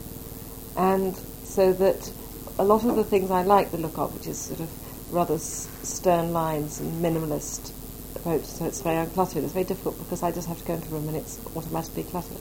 and 0.76 1.16
so 1.42 1.72
that 1.72 2.12
a 2.58 2.64
lot 2.64 2.84
of 2.84 2.94
the 2.94 3.02
things 3.02 3.32
I 3.32 3.42
like 3.42 3.72
the 3.72 3.78
look 3.78 3.98
of, 3.98 4.14
which 4.14 4.28
is 4.28 4.38
sort 4.38 4.60
of 4.60 4.70
rather 5.12 5.34
s- 5.34 5.68
stern 5.82 6.32
lines 6.32 6.78
and 6.78 7.04
minimalist 7.04 7.72
approach, 8.14 8.44
so 8.44 8.64
it's 8.64 8.80
very 8.80 9.04
uncluttered. 9.04 9.42
It's 9.42 9.52
very 9.52 9.64
difficult 9.64 9.98
because 9.98 10.22
I 10.22 10.30
just 10.30 10.46
have 10.46 10.58
to 10.58 10.64
go 10.64 10.74
into 10.74 10.86
a 10.86 10.90
room 10.90 11.08
and 11.08 11.16
it's 11.16 11.40
automatically 11.56 12.04
cluttered. 12.04 12.38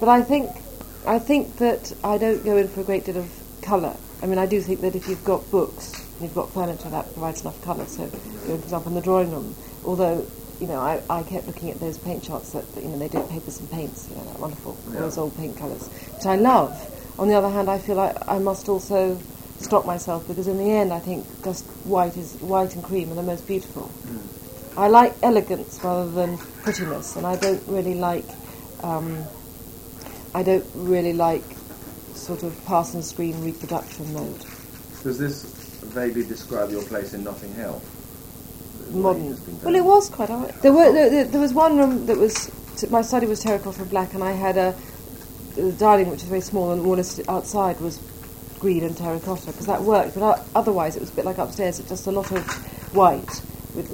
But 0.00 0.08
I 0.08 0.22
think, 0.22 0.50
I 1.06 1.18
think 1.18 1.56
that 1.58 1.92
I 2.02 2.16
don't 2.16 2.42
go 2.44 2.56
in 2.56 2.68
for 2.68 2.80
a 2.80 2.84
great 2.84 3.04
deal 3.04 3.18
of 3.18 3.30
colour. 3.68 3.94
I 4.22 4.26
mean, 4.26 4.38
I 4.38 4.46
do 4.46 4.60
think 4.60 4.80
that 4.80 4.96
if 4.96 5.08
you've 5.08 5.24
got 5.24 5.48
books, 5.50 5.92
and 6.14 6.22
you've 6.22 6.34
got 6.34 6.50
furniture, 6.50 6.88
that 6.88 7.12
provides 7.12 7.42
enough 7.42 7.62
colour. 7.62 7.84
So, 7.86 8.04
you 8.04 8.10
know, 8.48 8.56
for 8.56 8.64
example, 8.64 8.88
in 8.88 8.94
the 8.94 9.02
drawing 9.02 9.30
room, 9.30 9.54
although, 9.84 10.26
you 10.58 10.66
know, 10.66 10.80
I, 10.80 11.02
I 11.10 11.22
kept 11.22 11.46
looking 11.46 11.70
at 11.70 11.78
those 11.78 11.98
paint 11.98 12.24
charts 12.24 12.52
that, 12.52 12.64
you 12.82 12.88
know, 12.88 12.98
they 12.98 13.08
do 13.08 13.18
at 13.18 13.28
papers 13.28 13.60
and 13.60 13.70
paints, 13.70 14.08
you 14.10 14.16
know, 14.16 14.24
that 14.24 14.40
wonderful, 14.40 14.76
Yeah. 14.92 15.00
those 15.00 15.18
old 15.18 15.36
paint 15.36 15.56
colours, 15.58 15.86
which 16.16 16.26
I 16.26 16.36
love. 16.36 16.72
On 17.18 17.28
the 17.28 17.34
other 17.34 17.50
hand, 17.50 17.68
I 17.68 17.78
feel 17.78 17.96
like 17.96 18.16
I 18.26 18.38
must 18.38 18.68
also 18.68 19.20
stop 19.60 19.84
myself 19.84 20.26
because 20.26 20.48
in 20.48 20.56
the 20.56 20.70
end, 20.70 20.92
I 20.92 21.00
think 21.00 21.26
just 21.44 21.64
white 21.84 22.16
is 22.16 22.36
white 22.40 22.74
and 22.74 22.82
cream 22.82 23.12
are 23.12 23.16
the 23.16 23.22
most 23.22 23.46
beautiful. 23.46 23.90
I 24.76 24.86
like 24.88 25.12
elegance 25.22 25.80
rather 25.82 26.10
than 26.10 26.38
prettiness, 26.62 27.16
and 27.16 27.26
I 27.26 27.36
don't 27.36 27.62
really 27.66 27.94
like. 27.94 28.24
Um, 28.82 29.24
I 30.34 30.42
don't 30.44 30.64
really 30.74 31.12
like 31.12 31.42
sort 32.28 32.42
of 32.42 32.64
Parsons 32.66 33.10
Green 33.12 33.42
reproduction 33.42 34.12
mode. 34.12 34.44
Does 35.02 35.18
this 35.18 35.44
vaguely 35.94 36.24
describe 36.24 36.70
your 36.70 36.82
place 36.82 37.14
in 37.14 37.24
Notting 37.24 37.54
Hill? 37.54 37.80
Modern. 38.90 39.34
Well, 39.62 39.74
it 39.74 39.84
was 39.84 40.10
quite 40.10 40.28
alright. 40.28 40.54
There 40.60 40.74
were 40.74 40.92
there, 40.92 41.24
there, 41.24 41.40
was 41.40 41.54
one 41.54 41.78
room 41.78 42.04
that 42.04 42.18
was 42.18 42.50
t- 42.76 42.86
my 42.88 43.00
study 43.00 43.26
was 43.26 43.42
terracotta 43.42 43.80
and 43.80 43.88
black, 43.88 44.12
and 44.12 44.22
I 44.22 44.32
had 44.32 44.58
a 44.58 44.74
the 45.54 45.72
dining 45.72 46.10
which 46.10 46.20
was 46.20 46.28
very 46.28 46.42
small, 46.42 46.72
and 46.72 46.84
all 46.84 46.98
is- 46.98 47.26
outside 47.28 47.80
was 47.80 47.98
green 48.60 48.84
and 48.84 48.94
terracotta 48.94 49.46
because 49.46 49.64
that 49.64 49.82
worked. 49.82 50.14
But 50.14 50.44
otherwise, 50.54 50.96
it 50.96 51.00
was 51.00 51.10
a 51.10 51.14
bit 51.14 51.24
like 51.24 51.38
upstairs. 51.38 51.80
It's 51.80 51.88
just 51.88 52.06
a 52.08 52.12
lot 52.12 52.30
of 52.30 52.46
white 52.94 53.40
with 53.74 53.88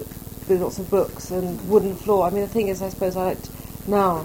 with 0.49 0.61
lots 0.61 0.81
of 0.81 0.91
books 0.91 1.31
and 1.31 1.69
wooden 1.69 1.95
floor. 1.95 2.27
I 2.27 2.31
mean, 2.31 2.41
the 2.41 2.49
thing 2.49 2.67
is, 2.67 2.83
I 2.83 2.89
suppose 2.89 3.17
I 3.17 3.27
liked 3.27 3.49
now. 3.87 4.25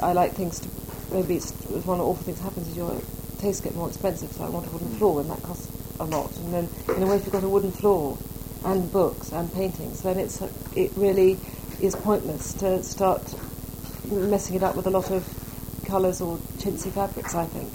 I 0.00 0.12
like 0.12 0.32
things 0.34 0.60
to 0.60 0.68
maybe 1.12 1.34
it's, 1.36 1.50
it's 1.50 1.86
one 1.86 1.98
of 1.98 2.04
the 2.04 2.10
awful 2.10 2.24
things 2.24 2.38
that 2.38 2.44
happens 2.44 2.68
is 2.68 2.76
your 2.76 2.92
tastes 3.38 3.60
get 3.60 3.74
more 3.74 3.88
expensive. 3.88 4.32
So 4.32 4.44
I 4.44 4.48
want 4.48 4.66
a 4.66 4.70
wooden 4.70 4.90
floor, 4.96 5.20
and 5.20 5.30
that 5.30 5.42
costs 5.42 5.68
a 6.00 6.04
lot. 6.04 6.36
And 6.38 6.52
then 6.52 6.68
in 6.96 7.02
a 7.02 7.06
way, 7.06 7.16
if 7.16 7.24
you've 7.24 7.32
got 7.32 7.44
a 7.44 7.48
wooden 7.48 7.72
floor 7.72 8.18
and 8.64 8.90
books 8.92 9.32
and 9.32 9.52
paintings, 9.52 10.02
then 10.02 10.18
it's 10.18 10.40
it 10.76 10.92
really 10.96 11.38
is 11.80 11.94
pointless 11.94 12.54
to 12.54 12.82
start 12.82 13.34
messing 14.10 14.56
it 14.56 14.62
up 14.62 14.74
with 14.74 14.86
a 14.86 14.90
lot 14.90 15.10
of 15.10 15.26
colours 15.86 16.20
or 16.20 16.38
chintzy 16.58 16.90
fabrics. 16.90 17.34
I 17.34 17.46
think. 17.46 17.72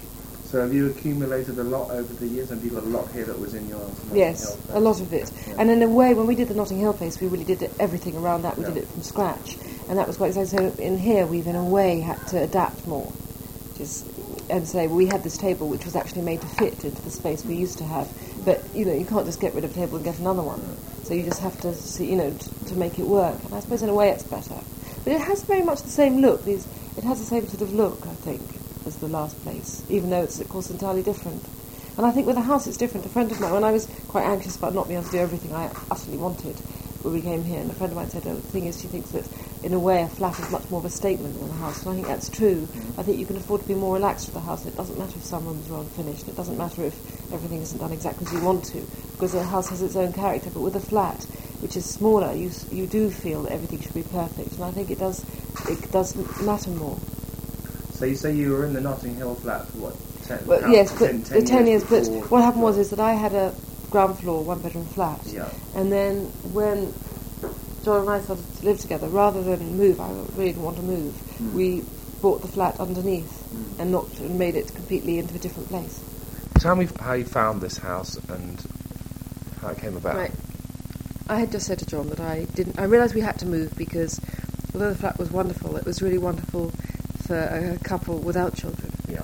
So 0.54 0.60
have 0.60 0.72
you 0.72 0.88
accumulated 0.88 1.58
a 1.58 1.64
lot 1.64 1.90
over 1.90 2.14
the 2.14 2.28
years? 2.28 2.50
Have 2.50 2.64
you 2.64 2.70
got 2.70 2.84
a 2.84 2.86
lot 2.86 3.10
here 3.10 3.24
that 3.24 3.36
was 3.36 3.54
in 3.54 3.66
your 3.66 3.80
Notting 3.80 4.16
Yes, 4.16 4.56
a 4.70 4.78
lot 4.78 5.00
of 5.00 5.12
it. 5.12 5.32
Yeah. 5.48 5.56
And 5.58 5.68
in 5.68 5.82
a 5.82 5.88
way, 5.88 6.14
when 6.14 6.28
we 6.28 6.36
did 6.36 6.46
the 6.46 6.54
Notting 6.54 6.78
Hill 6.78 6.92
place, 6.92 7.20
we 7.20 7.26
really 7.26 7.42
did 7.42 7.68
everything 7.80 8.16
around 8.16 8.42
that. 8.42 8.56
We 8.56 8.64
did 8.64 8.76
it 8.76 8.86
from 8.86 9.02
scratch, 9.02 9.56
and 9.88 9.98
that 9.98 10.06
was 10.06 10.16
quite 10.16 10.28
exciting. 10.28 10.70
So 10.72 10.80
in 10.80 10.96
here, 10.96 11.26
we've 11.26 11.48
in 11.48 11.56
a 11.56 11.64
way 11.64 11.98
had 11.98 12.24
to 12.28 12.40
adapt 12.40 12.86
more, 12.86 13.12
just 13.76 14.06
and 14.50 14.66
say 14.66 14.86
well, 14.86 14.96
we 14.96 15.06
had 15.06 15.22
this 15.22 15.36
table 15.36 15.68
which 15.68 15.84
was 15.84 15.96
actually 15.96 16.22
made 16.22 16.40
to 16.40 16.46
fit 16.46 16.84
into 16.84 17.00
the 17.02 17.10
space 17.10 17.44
we 17.44 17.54
used 17.54 17.78
to 17.78 17.84
have. 17.84 18.08
But 18.44 18.62
you 18.74 18.84
know, 18.84 18.92
you 18.92 19.06
can't 19.06 19.26
just 19.26 19.40
get 19.40 19.54
rid 19.54 19.64
of 19.64 19.70
a 19.72 19.74
table 19.74 19.96
and 19.96 20.04
get 20.04 20.18
another 20.18 20.42
one. 20.42 20.60
So 21.04 21.14
you 21.14 21.22
just 21.22 21.40
have 21.40 21.60
to 21.60 21.74
see, 21.74 22.10
you 22.10 22.16
know, 22.16 22.30
t- 22.30 22.50
to 22.66 22.74
make 22.76 22.98
it 22.98 23.06
work. 23.06 23.42
And 23.44 23.54
I 23.54 23.60
suppose 23.60 23.82
in 23.82 23.88
a 23.88 23.94
way, 23.94 24.10
it's 24.10 24.22
better. 24.22 24.56
But 25.04 25.12
it 25.12 25.20
has 25.20 25.42
very 25.42 25.62
much 25.62 25.82
the 25.82 25.90
same 25.90 26.20
look. 26.20 26.44
These, 26.44 26.66
it 26.96 27.04
has 27.04 27.20
the 27.20 27.26
same 27.26 27.46
sort 27.46 27.62
of 27.62 27.74
look, 27.74 28.06
I 28.06 28.14
think, 28.14 28.40
as 28.86 28.96
the 28.96 29.08
last 29.08 29.40
place, 29.42 29.84
even 29.90 30.10
though 30.10 30.22
it's 30.22 30.40
of 30.40 30.48
course 30.48 30.70
entirely 30.70 31.02
different. 31.02 31.44
And 31.96 32.06
I 32.06 32.10
think 32.10 32.26
with 32.26 32.36
the 32.36 32.42
house 32.42 32.66
it's 32.66 32.76
different. 32.76 33.06
A 33.06 33.08
friend 33.08 33.30
of 33.30 33.40
mine, 33.40 33.52
when 33.52 33.64
I 33.64 33.70
was 33.70 33.86
quite 34.08 34.24
anxious 34.24 34.56
about 34.56 34.74
not 34.74 34.88
being 34.88 34.98
able 34.98 35.08
to 35.10 35.12
do 35.12 35.22
everything 35.22 35.54
I 35.54 35.70
utterly 35.90 36.16
wanted 36.16 36.56
when 37.04 37.12
we 37.12 37.20
came 37.20 37.44
here, 37.44 37.60
and 37.60 37.70
a 37.70 37.74
friend 37.74 37.92
of 37.92 37.96
mine 37.96 38.08
said, 38.08 38.26
oh, 38.26 38.34
the 38.34 38.40
thing 38.40 38.64
is, 38.66 38.80
she 38.80 38.88
thinks 38.88 39.10
that 39.10 39.28
in 39.64 39.72
a 39.72 39.78
way 39.78 40.02
a 40.02 40.08
flat 40.08 40.38
is 40.38 40.50
much 40.50 40.68
more 40.70 40.78
of 40.80 40.84
a 40.84 40.90
statement 40.90 41.40
than 41.40 41.48
a 41.48 41.52
house. 41.54 41.80
And 41.86 41.92
I 41.92 41.94
think 41.94 42.06
that's 42.06 42.28
true. 42.28 42.68
Mm. 42.70 42.98
I 42.98 43.02
think 43.02 43.18
you 43.18 43.24
can 43.24 43.36
afford 43.36 43.62
to 43.62 43.66
be 43.68 43.74
more 43.74 43.94
relaxed 43.94 44.26
with 44.28 44.36
a 44.36 44.40
house. 44.40 44.66
It 44.66 44.76
doesn't 44.76 44.98
matter 44.98 45.14
if 45.16 45.24
some 45.24 45.46
rooms 45.46 45.70
are 45.70 45.80
unfinished. 45.80 46.28
It 46.28 46.36
doesn't 46.36 46.58
matter 46.58 46.84
if 46.84 46.94
everything 47.32 47.62
isn't 47.62 47.78
done 47.78 47.90
exactly 47.90 48.26
as 48.26 48.32
you 48.34 48.40
want 48.40 48.64
to, 48.66 48.80
because 49.12 49.34
a 49.34 49.42
house 49.42 49.70
has 49.70 49.80
its 49.80 49.96
own 49.96 50.12
character. 50.12 50.50
But 50.50 50.60
with 50.60 50.76
a 50.76 50.80
flat, 50.80 51.24
which 51.60 51.76
is 51.78 51.86
smaller, 51.86 52.34
you, 52.34 52.50
you 52.70 52.86
do 52.86 53.10
feel 53.10 53.44
that 53.44 53.52
everything 53.52 53.80
should 53.80 53.94
be 53.94 54.02
perfect. 54.02 54.52
And 54.52 54.64
I 54.64 54.70
think 54.70 54.90
it 54.90 54.98
does, 54.98 55.24
it 55.68 55.90
does 55.90 56.14
matter 56.42 56.70
more. 56.70 56.98
So 57.92 58.04
you 58.04 58.16
say 58.16 58.34
you 58.34 58.50
were 58.52 58.66
in 58.66 58.74
the 58.74 58.82
Notting 58.82 59.14
Hill 59.16 59.34
flat 59.36 59.66
for 59.68 59.78
what? 59.78 59.96
Ten, 60.24 60.38
how- 60.62 60.70
yes, 60.70 60.92
but 60.92 61.06
10, 61.06 61.22
the 61.22 61.42
ten 61.42 61.66
years. 61.66 61.84
But 61.84 62.06
what 62.30 62.42
happened 62.42 62.62
was 62.62 62.76
is 62.76 62.90
that 62.90 63.00
I 63.00 63.14
had 63.14 63.32
a 63.34 63.54
ground 63.90 64.18
floor, 64.18 64.42
one 64.44 64.58
bedroom 64.60 64.84
flat, 64.86 65.20
Yeah. 65.26 65.48
and 65.74 65.90
then 65.92 66.24
when 66.52 66.92
John 67.84 68.00
and 68.00 68.10
I 68.10 68.20
started 68.20 68.44
to 68.56 68.64
live 68.64 68.78
together, 68.80 69.08
rather 69.08 69.42
than 69.42 69.76
move, 69.76 70.00
I 70.00 70.08
really 70.36 70.50
didn't 70.52 70.62
want 70.62 70.76
to 70.76 70.82
move. 70.82 71.12
Mm. 71.38 71.52
We 71.52 71.84
bought 72.22 72.40
the 72.40 72.48
flat 72.48 72.80
underneath 72.80 73.42
Mm. 73.54 73.80
and 73.80 73.92
knocked 73.92 74.18
and 74.18 74.38
made 74.38 74.56
it 74.56 74.74
completely 74.74 75.18
into 75.18 75.34
a 75.34 75.38
different 75.38 75.68
place. 75.68 76.00
Tell 76.58 76.74
me 76.74 76.88
how 76.98 77.12
you 77.12 77.24
found 77.24 77.60
this 77.60 77.76
house 77.78 78.16
and 78.28 78.60
how 79.60 79.68
it 79.68 79.78
came 79.78 79.96
about. 79.96 80.16
Right. 80.16 80.32
I 81.28 81.38
had 81.38 81.52
just 81.52 81.66
said 81.66 81.78
to 81.80 81.86
John 81.86 82.08
that 82.08 82.20
I 82.20 82.46
didn't. 82.54 82.78
I 82.78 82.84
realised 82.84 83.14
we 83.14 83.20
had 83.20 83.38
to 83.40 83.46
move 83.46 83.76
because 83.76 84.20
although 84.72 84.88
the 84.90 84.94
flat 84.98 85.18
was 85.18 85.30
wonderful, 85.30 85.76
it 85.76 85.84
was 85.84 86.00
really 86.02 86.18
wonderful 86.18 86.72
for 87.26 87.36
a 87.38 87.78
couple 87.84 88.18
without 88.18 88.54
children. 88.54 88.90
Yeah. 89.08 89.22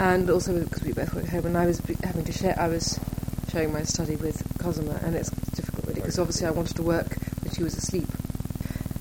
and 0.00 0.30
also 0.30 0.58
because 0.60 0.82
we 0.84 0.92
both 0.92 1.12
work 1.14 1.24
at 1.24 1.30
home, 1.30 1.46
and 1.46 1.58
I 1.58 1.66
was 1.66 1.80
having 2.04 2.24
to 2.24 2.32
share. 2.32 2.58
I 2.58 2.68
was 2.68 2.98
sharing 3.50 3.72
my 3.72 3.82
study 3.82 4.16
with 4.16 4.42
Cosima, 4.58 4.98
and 5.02 5.14
it's 5.14 5.30
difficult 5.54 5.86
really 5.86 6.00
because 6.00 6.18
obviously 6.18 6.46
I 6.46 6.50
wanted 6.50 6.76
to 6.76 6.82
work 6.82 7.16
she 7.58 7.64
was 7.64 7.76
asleep. 7.76 8.08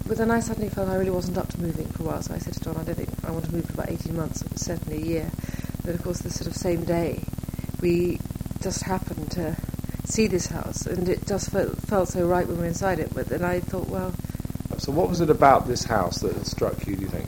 But 0.08 0.18
then 0.18 0.32
I 0.32 0.40
suddenly 0.40 0.70
felt 0.70 0.90
I 0.90 0.96
really 0.96 1.12
wasn't 1.12 1.38
up 1.38 1.50
to 1.50 1.62
moving 1.62 1.86
for 1.90 2.04
a 2.04 2.06
while, 2.08 2.22
so 2.24 2.34
I 2.34 2.40
said 2.40 2.56
to 2.56 2.64
John, 2.64 2.78
I 2.78 2.84
don't 2.84 2.96
think 2.96 3.10
I 3.24 3.30
want 3.30 3.46
to 3.46 3.52
move 3.52 3.66
for 3.66 3.74
about 3.74 3.90
eighteen 3.90 4.16
months, 4.16 4.44
certainly 4.56 4.98
a 5.04 5.06
year. 5.06 5.32
But 5.86 5.94
of 5.94 6.02
course, 6.04 6.20
the 6.20 6.32
sort 6.32 6.48
of 6.48 6.56
same 6.56 6.84
day, 6.84 7.22
we 7.82 8.20
just 8.62 8.84
happened 8.84 9.30
to 9.32 9.56
see 10.06 10.26
this 10.28 10.48
house, 10.48 10.88
and 10.88 11.08
it 11.08 11.28
just 11.28 11.52
felt, 11.52 11.78
felt 11.84 12.10
so 12.10 12.26
right 12.26 12.48
when 12.48 12.58
we 12.58 12.62
were 12.64 12.68
inside 12.68 13.00
it. 13.00 13.14
But 13.14 13.28
then 13.28 13.44
I 13.44 13.60
thought, 13.60 13.88
well, 13.90 14.14
So, 14.80 14.92
what 14.92 15.10
was 15.10 15.22
it 15.22 15.30
about 15.30 15.68
this 15.68 15.84
house 15.84 16.20
that 16.20 16.46
struck 16.48 16.88
you? 16.88 16.96
Do 16.96 17.02
you 17.04 17.10
think? 17.10 17.28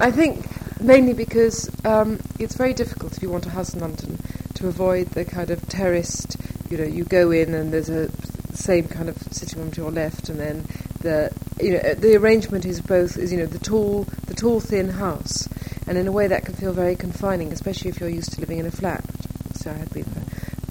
I 0.00 0.10
think 0.10 0.44
mainly 0.80 1.12
because 1.12 1.70
um, 1.84 2.18
it's 2.38 2.56
very 2.56 2.74
difficult 2.74 3.16
if 3.16 3.22
you 3.22 3.30
want 3.30 3.46
a 3.46 3.50
house 3.50 3.74
in 3.74 3.80
London 3.80 4.18
to 4.54 4.66
avoid 4.66 5.08
the 5.10 5.24
kind 5.24 5.50
of 5.50 5.66
terraced, 5.68 6.36
you 6.70 6.78
know, 6.78 6.84
you 6.84 7.04
go 7.04 7.30
in 7.30 7.54
and 7.54 7.72
there's 7.72 7.88
a 7.88 8.10
same 8.54 8.86
kind 8.86 9.08
of 9.08 9.16
sitting 9.30 9.60
room 9.60 9.70
to 9.72 9.80
your 9.82 9.90
left, 9.90 10.28
and 10.28 10.38
then 10.38 10.64
the 11.00 11.32
you 11.60 11.72
know 11.72 11.78
uh, 11.78 11.94
the 11.94 12.16
arrangement 12.16 12.64
is 12.64 12.80
both 12.80 13.16
is 13.16 13.32
you 13.32 13.38
know 13.38 13.46
the 13.46 13.58
tall 13.58 14.04
the 14.26 14.34
tall 14.34 14.60
thin 14.60 14.88
house, 14.88 15.48
and 15.86 15.98
in 15.98 16.06
a 16.06 16.12
way 16.12 16.26
that 16.26 16.44
can 16.44 16.54
feel 16.54 16.72
very 16.72 16.96
confining, 16.96 17.52
especially 17.52 17.90
if 17.90 18.00
you're 18.00 18.08
used 18.08 18.32
to 18.32 18.40
living 18.40 18.58
in 18.58 18.66
a 18.66 18.70
flat, 18.70 19.04
So 19.54 19.70
I 19.70 19.74
had 19.74 19.92
been 19.92 20.04
for 20.04 20.22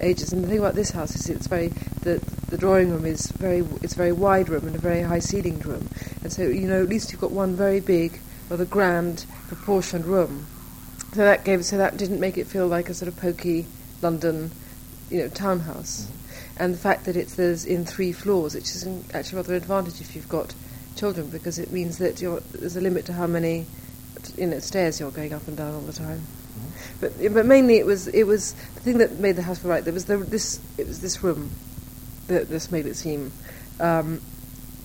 ages. 0.03 0.33
And 0.33 0.43
the 0.43 0.47
thing 0.47 0.59
about 0.59 0.75
this 0.75 0.91
house 0.91 1.15
is 1.15 1.29
it's 1.29 1.47
very 1.47 1.69
the 2.01 2.21
the 2.49 2.57
drawing 2.57 2.91
room 2.91 3.05
is 3.05 3.31
very 3.31 3.59
it's 3.81 3.93
a 3.93 3.97
very 3.97 4.11
wide 4.11 4.49
room 4.49 4.67
and 4.67 4.75
a 4.75 4.79
very 4.79 5.01
high 5.01 5.19
ceilinged 5.19 5.65
room, 5.65 5.89
and 6.23 6.31
so 6.31 6.43
you 6.43 6.67
know 6.67 6.81
at 6.83 6.89
least 6.89 7.11
you've 7.11 7.21
got 7.21 7.31
one 7.31 7.55
very 7.55 7.79
big 7.79 8.19
rather 8.49 8.65
grand 8.65 9.25
proportioned 9.47 10.05
room. 10.05 10.45
So 11.13 11.21
that 11.21 11.43
gave 11.45 11.63
so 11.65 11.77
that 11.77 11.97
didn't 11.97 12.19
make 12.19 12.37
it 12.37 12.47
feel 12.47 12.67
like 12.67 12.89
a 12.89 12.93
sort 12.93 13.07
of 13.07 13.17
pokey 13.17 13.65
London, 14.01 14.51
you 15.09 15.19
know, 15.19 15.27
townhouse. 15.29 16.05
Mm-hmm. 16.05 16.22
And 16.57 16.73
the 16.73 16.77
fact 16.77 17.05
that 17.05 17.15
it's 17.15 17.35
there's 17.35 17.65
in 17.65 17.85
three 17.85 18.11
floors, 18.11 18.55
which 18.55 18.65
is 18.65 18.83
an- 18.83 19.05
actually 19.13 19.37
rather 19.37 19.53
an 19.53 19.61
advantage 19.61 20.01
if 20.01 20.15
you've 20.15 20.29
got 20.29 20.53
children 20.95 21.27
because 21.29 21.57
it 21.57 21.71
means 21.71 21.97
that 21.97 22.21
you're, 22.21 22.39
there's 22.53 22.77
a 22.77 22.81
limit 22.81 23.05
to 23.05 23.13
how 23.13 23.25
many 23.25 23.65
you 24.37 24.45
know 24.45 24.59
stairs 24.59 24.99
you're 24.99 25.11
going 25.11 25.33
up 25.33 25.47
and 25.47 25.57
down 25.57 25.73
all 25.73 25.81
the 25.81 25.93
time. 25.93 26.21
But 26.99 27.13
but 27.33 27.45
mainly 27.45 27.77
it 27.77 27.85
was 27.85 28.07
it 28.07 28.25
was 28.25 28.53
the 28.75 28.81
thing 28.81 28.99
that 28.99 29.19
made 29.19 29.35
the 29.35 29.41
house 29.41 29.59
feel 29.59 29.71
right. 29.71 29.83
There 29.83 29.93
was 29.93 30.05
the, 30.05 30.17
this 30.17 30.59
it 30.77 30.87
was 30.87 31.01
this 31.01 31.23
room 31.23 31.51
that 32.27 32.49
just 32.49 32.71
made 32.71 32.85
it 32.85 32.95
seem 32.95 33.31
um, 33.79 34.21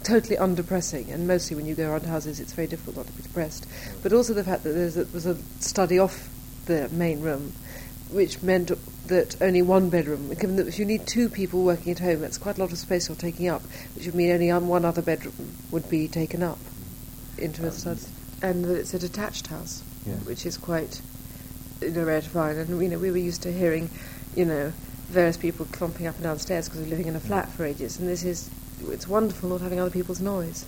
totally 0.03 0.39
undepressing. 0.39 1.11
And 1.11 1.27
mostly 1.27 1.57
when 1.57 1.67
you 1.67 1.75
go 1.75 1.91
around 1.91 2.07
houses, 2.07 2.41
it's 2.41 2.53
very 2.53 2.67
difficult 2.67 2.97
not 2.97 3.07
to 3.07 3.13
be 3.13 3.23
depressed. 3.23 3.67
But 4.03 4.13
also 4.13 4.35
the 4.35 4.45
fact 4.45 4.65
that 4.65 4.71
there 4.71 5.07
was 5.13 5.27
a 5.27 5.37
study 5.61 5.99
off 5.99 6.29
the 6.67 6.89
main 6.91 7.21
room, 7.21 7.53
which 8.11 8.43
meant 8.43 8.71
that 9.09 9.41
only 9.41 9.63
one 9.63 9.89
bedroom, 9.91 10.29
given 10.35 10.57
that 10.57 10.67
if 10.69 10.79
you 10.79 10.85
need 10.85 11.07
two 11.07 11.29
people 11.29 11.63
working 11.65 11.93
at 11.93 11.99
home, 11.99 12.21
that's 12.21 12.39
quite 12.39 12.59
a 12.59 12.61
lot 12.61 12.73
of 12.73 12.79
space 12.79 13.09
you're 13.09 13.17
taking 13.17 13.49
up, 13.49 13.63
which 13.95 14.07
would 14.07 14.15
mean 14.15 14.31
only 14.31 14.51
um, 14.51 14.69
one 14.69 14.85
other 14.85 15.03
bedroom 15.03 15.55
would 15.71 15.89
be 15.89 16.09
taken 16.09 16.43
up 16.43 16.59
into 17.39 17.67
a 17.67 17.71
study. 17.73 18.01
And 18.43 18.65
that 18.65 18.77
it's 18.77 18.95
a 18.95 18.99
detached 18.99 19.47
house, 19.49 19.83
Yeah. 20.07 20.15
which 20.25 20.45
is 20.47 20.57
quite 20.59 21.01
you 21.81 21.91
know, 21.91 22.05
rare 22.05 22.21
to 22.21 22.29
find. 22.29 22.59
And 22.59 22.83
you 22.83 22.89
know, 22.89 22.99
we 22.99 23.11
were 23.11 23.17
used 23.17 23.43
to 23.43 23.53
hearing, 23.53 23.89
you 24.37 24.45
know, 24.45 24.73
various 25.09 25.37
people 25.39 25.67
clumping 25.73 26.07
up 26.07 26.15
and 26.17 26.25
down 26.25 26.39
stairs 26.39 26.69
because 26.69 26.83
we're 26.83 26.89
living 26.91 27.07
in 27.07 27.17
a 27.17 27.21
flat 27.21 27.49
for 27.51 27.65
ages. 27.65 27.99
And 27.99 28.09
this 28.09 28.25
is, 28.25 28.51
it's 28.89 29.09
wonderful 29.09 29.49
not 29.49 29.61
having 29.63 29.81
other 29.81 29.91
people's 29.91 30.21
noise. 30.21 30.67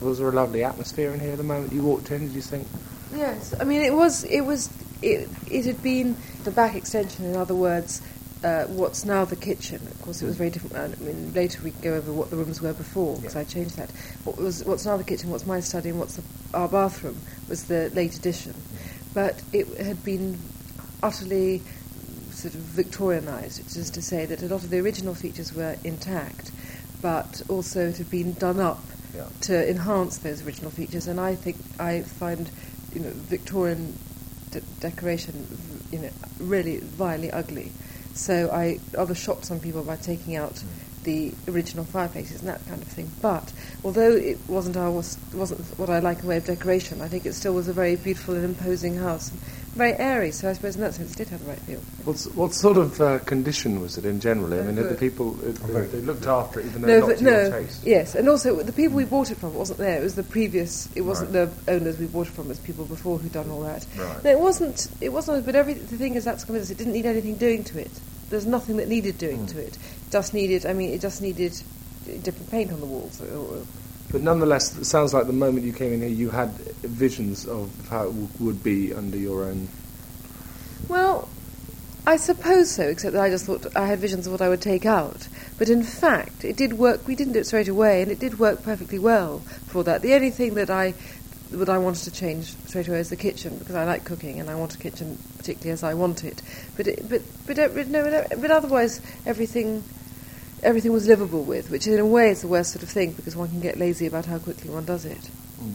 Was 0.00 0.18
there 0.18 0.28
a 0.28 0.32
lovely 0.32 0.62
atmosphere 0.64 1.12
in 1.12 1.20
here 1.20 1.32
at 1.32 1.38
the 1.38 1.44
moment 1.44 1.72
you 1.72 1.82
walked 1.82 2.10
in? 2.10 2.26
Did 2.26 2.34
you 2.34 2.42
think? 2.42 2.66
Yes, 3.14 3.54
I 3.58 3.64
mean 3.64 3.82
it 3.82 3.94
was 3.94 4.24
it 4.24 4.40
was 4.42 4.66
it, 5.02 5.28
it 5.50 5.64
had 5.64 5.82
been 5.82 6.16
the 6.44 6.50
back 6.50 6.74
extension. 6.74 7.24
In 7.24 7.36
other 7.36 7.54
words, 7.54 8.02
uh, 8.44 8.64
what's 8.64 9.04
now 9.04 9.24
the 9.24 9.36
kitchen. 9.36 9.76
Of 9.86 10.02
course, 10.02 10.22
it 10.22 10.26
was 10.26 10.36
very 10.36 10.50
different. 10.50 10.76
I 10.76 11.02
mean, 11.02 11.32
later 11.32 11.60
we 11.62 11.70
can 11.72 11.80
go 11.80 11.94
over 11.94 12.12
what 12.12 12.30
the 12.30 12.36
rooms 12.36 12.60
were 12.60 12.72
before 12.74 13.16
because 13.16 13.34
Yeah. 13.34 13.40
I 13.40 13.44
changed 13.44 13.76
that. 13.76 13.90
What 14.24 14.36
was 14.36 14.64
what's 14.64 14.84
now 14.86 14.96
the 14.96 15.04
kitchen, 15.04 15.30
what's 15.30 15.46
my 15.46 15.60
study, 15.60 15.88
and 15.90 15.98
what's 15.98 16.16
the, 16.16 16.22
our 16.54 16.68
bathroom 16.68 17.16
was 17.48 17.64
the 17.64 17.90
late 17.94 18.14
addition. 18.16 18.54
But 19.14 19.42
it 19.52 19.66
had 19.78 20.04
been 20.04 20.38
utterly 21.02 21.62
sort 22.30 22.54
of 22.54 22.60
Victorianised, 22.60 23.64
which 23.64 23.76
is 23.76 23.90
to 23.90 24.02
say 24.02 24.26
that 24.26 24.42
a 24.42 24.46
lot 24.46 24.62
of 24.62 24.70
the 24.70 24.78
original 24.78 25.14
features 25.14 25.54
were 25.54 25.76
intact, 25.84 26.50
but 27.00 27.40
also 27.48 27.88
it 27.88 27.96
had 27.96 28.10
been 28.10 28.34
done 28.34 28.60
up 28.60 28.84
Yeah. 29.14 29.24
to 29.42 29.68
enhance 29.70 30.18
those 30.18 30.42
original 30.42 30.70
features. 30.70 31.06
And 31.06 31.18
I 31.18 31.34
think 31.34 31.56
I 31.80 32.02
find, 32.02 32.50
you 32.94 33.00
know, 33.00 33.10
Victorian 33.14 33.98
de- 34.50 34.60
decoration, 34.80 35.46
you 35.90 35.98
know, 35.98 36.10
really 36.38 36.78
vilely 36.78 37.30
ugly. 37.30 37.72
So 38.14 38.50
I 38.50 38.78
shocked 39.14 39.44
some 39.44 39.60
people 39.60 39.82
by 39.82 39.96
taking 39.96 40.36
out 40.36 40.58
hmm. 40.58 40.68
the 41.04 41.34
original 41.48 41.84
fireplaces 41.84 42.40
and 42.40 42.48
that 42.48 42.66
kind 42.66 42.80
of 42.80 42.88
thing. 42.88 43.10
But 43.20 43.52
although 43.84 44.12
it 44.12 44.38
wasn't 44.48 44.76
our 44.76 44.90
was 44.90 45.18
wasn't 45.34 45.60
what 45.78 45.90
I 45.90 45.98
like 45.98 46.20
in 46.20 46.28
way 46.28 46.38
of 46.38 46.46
decoration, 46.46 47.00
I 47.02 47.08
think 47.08 47.26
it 47.26 47.34
still 47.34 47.54
was 47.54 47.68
a 47.68 47.72
very 47.72 47.96
beautiful 47.96 48.34
and 48.34 48.44
imposing 48.44 48.96
house, 48.96 49.30
and 49.30 49.40
very 49.76 49.94
airy. 49.94 50.30
So 50.32 50.48
I 50.50 50.52
suppose 50.54 50.74
in 50.76 50.82
that 50.82 50.94
sense 50.94 51.12
it 51.12 51.16
did 51.18 51.28
have 51.28 51.44
the 51.44 51.50
right 51.50 51.58
feel. 51.60 51.80
What's, 52.04 52.26
what 52.34 52.52
sort 52.54 52.76
of 52.76 53.00
uh, 53.00 53.18
condition 53.20 53.80
was 53.80 53.96
it 53.98 54.04
in 54.04 54.18
general? 54.20 54.52
I 54.52 54.62
mean, 54.62 54.76
had 54.76 54.88
the 54.88 54.94
people 54.94 55.30
uh, 55.46 55.52
very 55.66 55.86
they 55.86 56.00
looked 56.00 56.26
after 56.26 56.60
it, 56.60 56.66
even 56.66 56.82
though 56.82 56.88
No, 56.88 56.98
not 57.00 57.06
but 57.08 57.18
to 57.18 57.24
your 57.24 57.32
no. 57.50 57.50
taste. 57.62 57.84
Yes, 57.84 58.14
and 58.14 58.28
also 58.28 58.56
the 58.62 58.72
people 58.72 58.96
we 58.96 59.04
bought 59.04 59.30
it 59.30 59.38
from 59.38 59.54
wasn't 59.54 59.78
there. 59.78 59.98
It 60.00 60.02
was 60.02 60.14
the 60.16 60.22
previous. 60.22 60.88
It 60.96 61.02
wasn't 61.02 61.34
Right. 61.34 61.48
the 61.66 61.72
owners 61.72 61.98
we 61.98 62.06
bought 62.06 62.26
it 62.26 62.32
from. 62.32 62.46
It 62.46 62.48
was 62.48 62.58
people 62.60 62.84
before 62.86 63.18
who'd 63.18 63.32
done 63.32 63.50
all 63.50 63.62
that. 63.62 63.86
Right. 63.96 64.24
No, 64.24 64.30
it 64.30 64.40
wasn't. 64.40 64.88
It 65.00 65.10
wasn't. 65.12 65.44
But 65.46 65.54
every 65.54 65.74
the 65.74 65.96
thing 65.96 66.14
is 66.14 66.24
that's 66.24 66.44
kind 66.44 66.56
of 66.58 66.70
it 66.70 66.76
didn't 66.78 66.92
need 66.94 67.06
anything 67.06 67.36
doing 67.36 67.62
to 67.64 67.78
it. 67.78 67.90
There's 68.30 68.46
nothing 68.46 68.78
that 68.78 68.88
needed 68.88 69.18
doing 69.18 69.40
Hmm. 69.40 69.46
to 69.46 69.58
it. 69.60 69.78
Just 70.10 70.34
needed. 70.34 70.66
I 70.66 70.72
mean, 70.72 70.90
it 70.90 71.00
just 71.00 71.22
needed 71.22 71.52
different 72.22 72.50
paint 72.50 72.72
on 72.72 72.80
the 72.80 72.86
walls. 72.86 73.20
Or, 73.20 73.26
or, 73.36 73.58
But 74.10 74.22
nonetheless, 74.22 74.76
it 74.78 74.84
sounds 74.84 75.12
like 75.12 75.26
the 75.26 75.32
moment 75.32 75.64
you 75.66 75.72
came 75.72 75.92
in 75.92 76.00
here, 76.00 76.08
you 76.08 76.30
had 76.30 76.50
visions 76.50 77.46
of 77.46 77.70
how 77.88 78.04
it 78.04 78.06
w- 78.06 78.28
would 78.40 78.62
be 78.62 78.94
under 78.94 79.16
your 79.16 79.44
own. 79.44 79.68
well, 80.88 81.28
I 82.06 82.16
suppose 82.16 82.70
so, 82.70 82.84
except 82.84 83.14
that 83.14 83.22
I 83.22 83.30
just 83.30 83.46
thought 83.46 83.66
I 83.76 83.86
had 83.86 83.98
visions 83.98 84.26
of 84.26 84.32
what 84.32 84.40
I 84.40 84.48
would 84.48 84.62
take 84.62 84.86
out. 84.86 85.26
But 85.58 85.68
in 85.68 85.82
fact, 85.82 86.44
it 86.44 86.56
did 86.56 86.74
work. 86.74 87.08
We 87.08 87.16
didn't 87.16 87.32
do 87.32 87.40
it 87.40 87.46
straight 87.46 87.66
away, 87.66 88.00
and 88.00 88.12
it 88.12 88.20
did 88.20 88.38
work 88.38 88.62
perfectly 88.62 89.00
well 89.00 89.40
for 89.66 89.82
that. 89.82 90.02
The 90.02 90.14
only 90.14 90.30
thing 90.30 90.54
that 90.54 90.70
I 90.70 90.94
that 91.50 91.68
I 91.68 91.78
wanted 91.78 92.02
to 92.04 92.10
change 92.10 92.54
straight 92.66 92.88
away 92.88 92.98
is 92.98 93.10
the 93.10 93.16
kitchen 93.16 93.56
because 93.58 93.74
I 93.74 93.84
like 93.84 94.04
cooking 94.04 94.40
and 94.40 94.50
I 94.50 94.56
want 94.56 94.74
a 94.74 94.78
kitchen 94.78 95.16
particularly 95.38 95.70
as 95.70 95.82
I 95.84 95.94
want 95.94 96.24
it. 96.24 96.42
But 96.76 96.88
it, 96.88 97.08
but 97.08 97.22
but 97.46 97.58
uh, 97.58 97.68
but, 97.74 97.88
no, 97.88 98.08
no, 98.08 98.24
but 98.36 98.50
otherwise 98.50 99.00
everything 99.24 99.82
everything 100.66 100.92
was 100.92 101.06
livable 101.06 101.42
with, 101.44 101.70
which 101.70 101.86
in 101.86 101.98
a 101.98 102.04
way 102.04 102.30
is 102.30 102.42
the 102.42 102.48
worst 102.48 102.72
sort 102.72 102.82
of 102.82 102.88
thing 102.88 103.12
because 103.12 103.36
one 103.36 103.48
can 103.48 103.60
get 103.60 103.78
lazy 103.78 104.06
about 104.06 104.26
how 104.26 104.38
quickly 104.38 104.68
one 104.68 104.84
does 104.84 105.04
it. 105.04 105.30
Mm. 105.62 105.74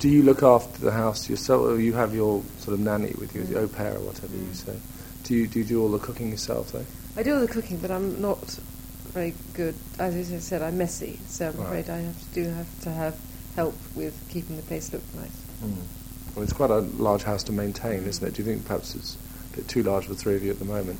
Do 0.00 0.08
you 0.08 0.22
look 0.22 0.42
after 0.42 0.80
the 0.80 0.90
house 0.90 1.28
yourself, 1.28 1.66
or 1.66 1.78
you 1.78 1.92
have 1.92 2.14
your 2.14 2.42
sort 2.58 2.72
of 2.74 2.80
nanny 2.80 3.12
with 3.18 3.34
you, 3.34 3.42
your 3.42 3.60
au 3.60 3.68
pair 3.68 3.94
or 3.94 4.00
whatever 4.00 4.34
you 4.34 4.54
say? 4.54 4.76
Do 5.24 5.34
you 5.34 5.46
do 5.46 5.58
you 5.58 5.64
do 5.66 5.82
all 5.82 5.90
the 5.90 5.98
cooking 5.98 6.30
yourself 6.30 6.72
though? 6.72 6.86
I 7.16 7.22
do 7.22 7.34
all 7.34 7.40
the 7.40 7.48
cooking, 7.48 7.76
but 7.76 7.90
I'm 7.90 8.20
not 8.20 8.42
very 9.12 9.34
good. 9.52 9.74
As 9.98 10.14
I 10.14 10.38
said, 10.38 10.62
I'm 10.62 10.78
messy, 10.78 11.20
so 11.26 11.48
I'm 11.48 11.56
Right. 11.58 11.66
afraid 11.66 11.90
I 11.90 11.98
have 11.98 12.18
to 12.18 12.34
do 12.34 12.48
have 12.48 12.80
to 12.82 12.90
have 12.90 13.16
help 13.56 13.74
with 13.94 14.14
keeping 14.30 14.56
the 14.56 14.62
place 14.62 14.90
look 14.92 15.02
nice. 15.14 15.36
Mm. 15.62 15.74
Well, 16.34 16.44
it's 16.44 16.52
quite 16.54 16.70
a 16.70 16.78
large 16.78 17.24
house 17.24 17.42
to 17.44 17.52
maintain, 17.52 18.04
isn't 18.04 18.26
it? 18.26 18.34
Do 18.34 18.42
you 18.42 18.48
think 18.48 18.64
perhaps 18.64 18.94
it's 18.94 19.18
bit 19.54 19.68
too 19.68 19.82
large 19.82 20.06
for 20.06 20.14
three 20.14 20.36
of 20.36 20.42
you 20.42 20.50
at 20.50 20.58
the 20.58 20.64
moment? 20.64 20.98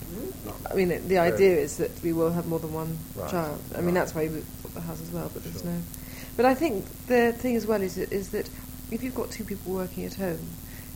I 0.70 0.74
mean, 0.74 0.90
it- 0.90 1.08
the 1.08 1.18
idea 1.18 1.56
is 1.56 1.76
that 1.78 1.90
we 2.02 2.12
will 2.12 2.32
have 2.32 2.46
more 2.46 2.58
than 2.58 2.72
one 2.72 2.98
Right. 3.14 3.30
child. 3.30 3.58
I 3.74 3.78
mean, 3.78 3.86
Right. 3.86 3.94
that's 3.94 4.14
why 4.14 4.22
we 4.28 4.42
bought 4.62 4.74
the 4.74 4.80
house 4.80 5.00
as 5.02 5.10
well. 5.12 5.30
But 5.32 5.44
there's 5.44 5.62
Sure. 5.62 5.70
no. 5.72 5.78
But 6.36 6.46
I 6.46 6.54
think 6.54 6.86
the 7.06 7.32
thing 7.32 7.56
as 7.56 7.66
well 7.66 7.82
is 7.82 7.94
that, 7.96 8.12
is 8.12 8.28
that 8.30 8.48
if 8.90 9.02
you've 9.02 9.14
got 9.14 9.30
two 9.30 9.44
people 9.44 9.72
working 9.72 10.04
at 10.04 10.14
home, 10.14 10.38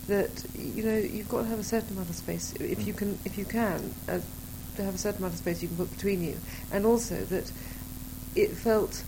that 0.08 0.30
you 0.58 0.82
know 0.82 0.96
you've 0.96 1.28
got 1.28 1.42
to 1.42 1.46
have 1.48 1.58
a 1.58 1.64
certain 1.64 1.90
amount 1.96 2.10
of 2.10 2.16
space. 2.16 2.52
If 2.60 2.86
you 2.86 2.92
can, 2.92 3.18
if 3.24 3.38
you 3.38 3.44
can, 3.44 3.94
uh, 4.08 4.18
to 4.76 4.82
have 4.82 4.94
a 4.94 4.98
certain 4.98 5.18
amount 5.18 5.34
of 5.34 5.38
space 5.40 5.62
you 5.62 5.68
can 5.68 5.76
put 5.76 5.90
between 5.90 6.22
you, 6.22 6.36
and 6.72 6.84
also 6.84 7.24
that 7.30 7.50
it 8.34 8.50
felt 8.56 9.02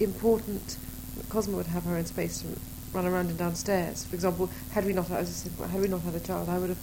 important 0.00 0.76
that 1.16 1.28
Cosima 1.28 1.56
would 1.56 1.66
have 1.66 1.84
her 1.84 1.96
own 1.96 2.06
space 2.06 2.38
to 2.42 2.46
run 2.92 3.06
around 3.06 3.28
and 3.28 3.38
downstairs. 3.38 4.04
For 4.04 4.14
example, 4.14 4.50
had 4.70 4.84
we 4.86 4.92
not, 4.92 5.10
I 5.10 5.20
was 5.20 5.28
just 5.28 5.42
thinking, 5.44 5.68
had 5.68 5.80
we 5.80 5.88
not 5.88 6.02
had 6.02 6.14
a 6.14 6.20
child, 6.20 6.48
I 6.48 6.58
would 6.58 6.70
have 6.70 6.78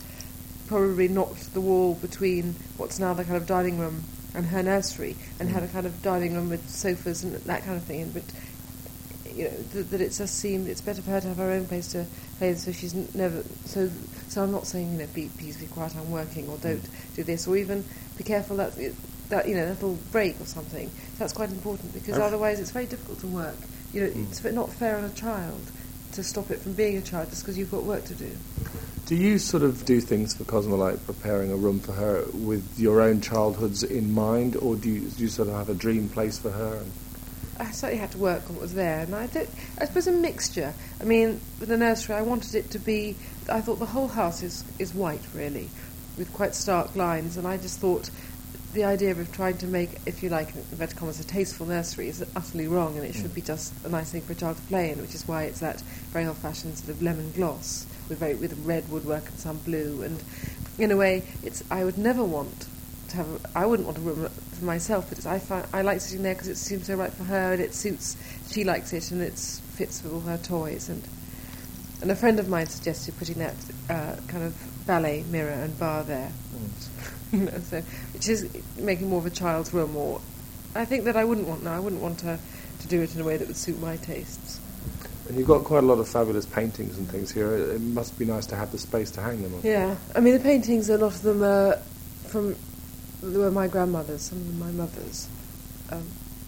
probably 0.68 1.08
knocked 1.08 1.54
the 1.54 1.62
wall 1.62 1.96
between 1.96 2.56
what's 2.78 3.00
now 3.00 3.14
the 3.14 3.24
kind 3.24 3.38
of 3.38 3.46
dining 3.48 3.78
room 3.80 4.04
and 4.34 4.46
her 4.46 4.64
nursery, 4.64 5.16
and 5.40 5.50
had 5.50 5.64
a 5.64 5.68
kind 5.68 5.86
of 5.86 6.02
dining 6.02 6.34
room 6.36 6.50
with 6.50 6.70
sofas 6.70 7.24
and 7.24 7.34
that 7.36 7.64
kind 7.64 7.78
of 7.78 7.84
thing. 7.84 8.02
And 8.02 8.14
but 8.14 8.24
you 9.36 9.46
know 9.46 9.52
th- 9.74 9.88
that 9.88 10.02
it 10.02 10.12
just 10.12 10.36
seemed 10.38 10.68
it's 10.68 10.82
better 10.82 11.02
for 11.02 11.12
her 11.12 11.22
to 11.22 11.28
have 11.30 11.38
her 11.38 11.52
own 11.52 11.66
place 11.66 11.88
to 11.94 12.06
play, 12.38 12.54
so 12.56 12.72
she's 12.72 12.94
n- 12.96 13.08
never 13.14 13.44
so. 13.66 13.90
So 14.30 14.44
I'm 14.44 14.52
not 14.52 14.66
saying 14.68 14.94
you 14.94 15.00
know 15.00 15.08
be 15.14 15.30
please 15.38 15.58
be 15.58 15.68
quiet, 15.68 15.96
I'm 15.96 16.12
working, 16.12 16.48
or 16.50 16.58
don't 16.58 16.84
do 17.16 17.24
this, 17.24 17.48
or 17.48 17.58
even 17.58 17.84
be 18.18 18.24
careful 18.24 18.56
that 18.58 18.74
that 19.30 19.48
you 19.48 19.56
know 19.56 19.66
that'll 19.68 19.98
break 20.12 20.40
or 20.40 20.46
something. 20.46 20.90
That's 21.18 21.34
quite 21.34 21.50
important 21.50 21.94
because 21.94 22.18
otherwise 22.18 22.60
it's 22.60 22.72
very 22.72 22.86
difficult 22.86 23.20
to 23.22 23.28
work. 23.28 23.56
You 23.94 24.02
know, 24.04 24.08
Mm. 24.10 24.30
it's 24.30 24.44
not 24.44 24.72
fair 24.72 24.96
on 24.98 25.04
a 25.04 25.10
child 25.10 25.60
to 26.14 26.24
stop 26.24 26.50
it 26.52 26.60
from 26.60 26.74
being 26.74 26.96
a 26.98 27.02
child 27.02 27.30
just 27.30 27.42
because 27.44 27.58
you've 27.58 27.72
got 27.72 27.84
work 27.84 28.06
to 28.06 28.14
do. 28.16 28.32
Do 29.12 29.18
you 29.18 29.40
sort 29.40 29.64
of 29.64 29.84
do 29.84 30.00
things 30.00 30.38
for 30.38 30.46
Cosima, 30.46 30.78
like 30.78 31.06
preparing 31.06 31.52
a 31.52 31.58
room 31.58 31.82
for 31.82 31.92
her 31.92 32.24
with 32.34 32.80
your 32.80 33.02
own 33.02 33.20
childhoods 33.20 33.84
in 33.84 34.14
mind, 34.14 34.56
or 34.56 34.78
do 34.78 34.90
you, 34.90 35.02
do 35.02 35.24
you 35.24 35.28
sort 35.28 35.50
of 35.50 35.56
have 35.56 35.68
a 35.68 35.74
dream 35.74 36.08
place 36.08 36.40
for 36.40 36.50
her? 36.50 36.82
I 37.60 37.72
certainly 37.72 38.00
had 38.00 38.12
to 38.12 38.18
work 38.18 38.48
on 38.48 38.56
what 38.56 38.62
was 38.62 38.74
there, 38.74 39.00
and 39.00 39.14
I. 39.14 39.28
I 39.80 39.84
suppose 39.84 40.08
a 40.08 40.14
mixture. 40.14 40.74
I 41.02 41.04
mean, 41.04 41.42
with 41.60 41.68
the 41.68 41.76
nursery, 41.76 42.16
I 42.16 42.22
wanted 42.22 42.56
it 42.56 42.72
to 42.72 42.80
be. 42.80 43.18
I 43.50 43.60
thought 43.60 43.80
the 43.80 43.86
whole 43.86 44.08
house 44.08 44.44
is 44.44 44.64
is 44.80 44.94
white, 44.94 45.28
really, 45.36 45.68
with 46.18 46.32
quite 46.32 46.56
stark 46.56 46.96
lines, 46.96 47.36
and 47.36 47.46
I 47.46 47.58
just 47.58 47.82
thought 47.82 48.10
the 48.74 48.84
idea 48.84 49.12
of 49.12 49.32
trying 49.32 49.58
to 49.58 49.68
make, 49.68 49.90
if 50.06 50.24
you 50.24 50.30
like, 50.30 50.54
in 50.54 50.62
inverted 50.72 50.98
commas, 50.98 51.20
a 51.20 51.24
tasteful 51.24 51.66
nursery 51.66 52.08
is 52.08 52.26
utterly 52.36 52.68
wrong, 52.68 52.96
and 52.98 53.06
it 53.06 53.14
should 53.14 53.34
be 53.34 53.42
just 53.42 53.74
a 53.86 53.90
nice 53.90 54.12
thing 54.12 54.22
for 54.22 54.34
a 54.34 54.36
child 54.36 54.58
to 54.58 54.64
play 54.64 54.92
in, 54.92 55.02
which 55.02 55.16
is 55.16 55.28
why 55.28 55.44
it's 55.44 55.60
that 55.60 55.82
very 56.12 56.26
old-fashioned 56.26 56.78
sort 56.78 56.90
of 56.90 57.02
lemon 57.02 57.32
gloss 57.32 57.86
with 58.10 58.20
very 58.20 58.36
with 58.36 58.58
red 58.66 58.88
woodwork 58.90 59.28
and 59.28 59.40
some 59.40 59.58
blue, 59.60 60.02
and 60.04 60.24
in 60.78 60.92
a 60.92 60.98
way, 60.98 61.24
it's. 61.44 61.64
I 61.70 61.84
would 61.84 61.98
never 61.98 62.24
want 62.24 62.68
to 63.10 63.18
have. 63.18 63.28
A, 63.28 63.40
I 63.56 63.66
wouldn't 63.66 63.88
want 63.88 63.98
a 63.98 64.02
room 64.02 64.30
for 64.30 64.66
myself, 64.66 65.10
but 65.10 65.18
it's, 65.18 65.28
I 65.28 65.40
find 65.40 65.66
I 65.74 65.82
like 65.82 66.02
sitting 66.02 66.24
there 66.24 66.34
because 66.34 66.48
it 66.48 66.58
seems 66.58 66.88
so 66.88 66.96
right 66.96 67.12
for 67.12 67.24
her, 67.24 67.54
and 67.54 67.62
it 67.62 67.74
suits. 67.74 68.18
She 68.50 68.64
likes 68.64 68.94
it, 68.94 69.12
and 69.12 69.22
it 69.22 69.38
fits 69.38 70.04
with 70.04 70.14
all 70.14 70.22
her 70.22 70.38
toys. 70.38 70.90
And 70.90 71.04
and 72.02 72.10
a 72.10 72.16
friend 72.16 72.40
of 72.40 72.50
mine 72.50 72.68
suggested 72.68 73.18
putting 73.18 73.38
that 73.40 73.56
uh, 73.90 74.16
kind 74.28 74.44
of 74.44 74.56
ballet 74.88 75.24
mirror 75.30 75.52
and 75.52 75.78
bar 75.80 76.04
there, 76.04 76.32
you 77.32 77.40
know, 77.46 77.60
so 77.60 77.82
which 78.22 78.30
is 78.30 78.48
making 78.78 79.10
more 79.10 79.18
of 79.18 79.26
a 79.26 79.32
child's 79.32 79.74
room. 79.74 79.98
Or 79.98 80.22
I 80.76 80.86
think 80.86 81.06
that 81.06 81.18
I 81.18 81.24
wouldn't 81.24 81.48
want. 81.48 81.64
No, 81.64 81.72
I 81.72 81.80
wouldn't 81.80 82.04
want 82.04 82.22
her 82.22 82.38
to 82.82 82.88
do 82.88 83.02
it 83.02 83.16
in 83.16 83.22
a 83.22 83.24
way 83.24 83.36
that 83.36 83.48
would 83.48 83.58
suit 83.58 83.82
my 83.82 83.98
tastes. 83.98 84.60
And 85.28 85.40
you've 85.40 85.48
got 85.48 85.64
quite 85.64 85.84
a 85.84 85.88
lot 85.88 85.98
of 85.98 86.08
fabulous 86.08 86.46
paintings 86.46 87.00
and 87.00 87.10
things 87.10 87.32
here. 87.32 87.56
It 87.56 87.78
it 87.78 87.82
must 87.82 88.20
be 88.20 88.26
nice 88.26 88.46
to 88.48 88.56
have 88.56 88.72
the 88.72 88.78
space 88.78 89.10
to 89.12 89.22
hang 89.22 89.42
them 89.42 89.56
on. 89.56 89.62
Yeah, 89.64 89.96
I 90.16 90.20
mean 90.20 90.34
the 90.34 90.40
paintings. 90.40 90.88
A 90.90 91.00
lot 91.00 91.16
of 91.16 91.24
them 91.24 91.42
are 91.42 91.78
from 92.28 92.56
they 93.24 93.40
were 93.40 93.50
my 93.50 93.68
grandmother's. 93.68 94.22
Some 94.22 94.38
of 94.38 94.46
them 94.46 94.60
my 94.60 94.72
mother's. 94.72 95.28
Um, 95.90 96.06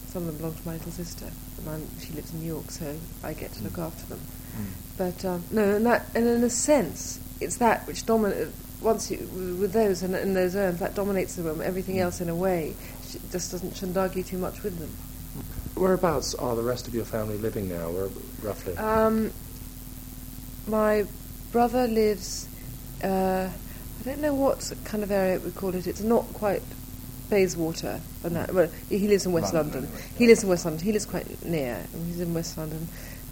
some 0.10 0.28
of 0.28 0.28
them 0.28 0.38
belong 0.38 0.54
to 0.54 0.68
my 0.68 0.74
little 0.74 0.92
sister. 0.92 1.26
And 1.68 1.90
she 2.00 2.14
lives 2.14 2.32
in 2.34 2.42
New 2.42 2.48
York, 2.48 2.70
so 2.70 2.96
I 3.24 3.34
get 3.34 3.52
to 3.54 3.64
look 3.64 3.80
after 3.80 4.06
them. 4.10 4.20
But 4.96 5.26
um, 5.26 5.44
no, 5.50 5.78
and, 5.78 5.86
that, 5.88 6.06
and 6.14 6.28
in 6.28 6.44
a 6.44 6.50
sense, 6.50 7.20
it's 7.42 7.58
that 7.58 7.88
which 7.88 8.06
dominates. 8.06 8.52
Once 8.84 9.10
you 9.10 9.18
with 9.60 9.72
those 9.72 10.04
and 10.04 10.14
in 10.16 10.34
those 10.34 10.56
urns, 10.56 10.80
that 10.80 10.94
dominates 10.94 11.36
the 11.36 11.44
room. 11.44 11.62
Everything 11.62 12.00
else, 12.00 12.22
in 12.22 12.30
a 12.30 12.36
way, 12.36 12.76
sh- 13.08 13.16
just 13.32 13.52
doesn't 13.52 13.98
argue 13.98 14.24
too 14.24 14.38
much 14.38 14.62
with 14.62 14.78
them. 14.78 14.90
Whereabouts 15.76 16.36
are 16.36 16.56
the 16.56 16.62
rest 16.62 16.88
of 16.88 16.94
your 16.94 17.06
family 17.06 17.38
living 17.38 17.70
now, 17.70 17.90
where, 17.90 18.10
roughly? 18.42 18.76
Um, 18.78 19.32
my 20.68 21.06
brother 21.52 21.88
lives. 21.88 22.48
Uh, 23.04 23.50
I 23.50 24.04
don't 24.04 24.20
know 24.20 24.34
what 24.34 24.72
kind 24.84 25.04
of 25.04 25.12
area 25.12 25.40
we 25.40 25.52
call 25.52 25.74
it. 25.76 25.88
It's 25.88 26.02
not 26.02 26.26
quite 26.34 26.62
Bayswater. 27.30 28.02
And 28.24 28.36
that, 28.36 28.54
well, 28.54 28.70
he 28.90 29.08
lives 29.08 29.26
in 29.26 29.32
West 29.32 29.54
London, 29.54 29.84
London. 29.86 30.02
He 30.18 30.28
lives 30.28 30.44
in 30.44 30.50
West 30.50 30.66
London. 30.66 30.84
He 30.84 30.92
lives 30.92 31.06
quite 31.06 31.44
near. 31.46 31.84
He's 32.06 32.20
in 32.20 32.34
West 32.34 32.58
London, 32.58 32.88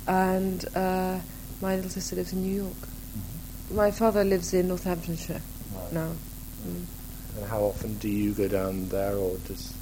and 0.08 0.66
uh, 0.76 1.20
my 1.62 1.76
little 1.76 1.92
sister 1.92 2.16
lives 2.16 2.34
in 2.34 2.42
New 2.42 2.64
York. 2.64 2.88
My 3.74 3.92
father 3.92 4.24
lives 4.24 4.54
in 4.54 4.68
Northamptonshire 4.68 5.42
Right. 5.74 5.94
now. 5.94 6.12
Mm. 6.68 6.86
And 7.38 7.46
how 7.48 7.62
often 7.62 7.96
do 7.98 8.10
you 8.10 8.34
go 8.34 8.48
down 8.48 8.90
there, 8.90 9.16
or 9.16 9.38
just? 9.48 9.74